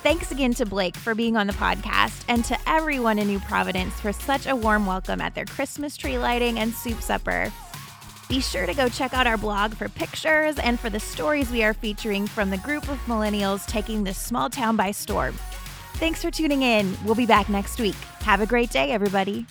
Thanks 0.07 0.31
again 0.31 0.55
to 0.55 0.65
Blake 0.65 0.95
for 0.95 1.17
being 1.17 1.37
on 1.37 1.49
the 1.49 1.53
podcast 1.55 2.25
and 2.29 2.45
to 2.45 2.57
everyone 2.65 3.19
in 3.19 3.27
New 3.27 3.41
Providence 3.41 3.93
for 3.99 4.13
such 4.13 4.47
a 4.47 4.55
warm 4.55 4.87
welcome 4.87 5.21
at 5.21 5.35
their 5.35 5.47
Christmas 5.47 5.97
tree 5.97 6.17
lighting 6.17 6.61
and 6.61 6.73
soup 6.73 7.03
supper. 7.03 7.53
Be 8.29 8.41
sure 8.41 8.67
to 8.67 8.73
go 8.75 8.89
check 8.89 9.15
out 9.15 9.27
our 9.27 9.37
blog 9.37 9.75
for 9.75 9.89
pictures 9.89 10.61
and 10.61 10.79
for 10.79 10.91
the 10.91 11.01
stories 11.01 11.51
we 11.51 11.65
are 11.65 11.75
featuring 11.75 12.29
from 12.29 12.51
the 12.51 12.59
group 12.59 12.89
of 12.89 13.05
millennials 13.07 13.67
taking 13.67 14.05
this 14.05 14.17
small 14.17 14.49
town 14.49 14.77
by 14.77 14.93
storm. 14.93 15.35
Thanks 15.95 16.23
for 16.23 16.31
tuning 16.31 16.63
in. 16.63 16.97
We'll 17.05 17.17
be 17.17 17.27
back 17.27 17.49
next 17.49 17.81
week. 17.81 17.97
Have 18.21 18.41
a 18.41 18.47
great 18.47 18.71
day, 18.71 18.93
everybody. 18.93 19.45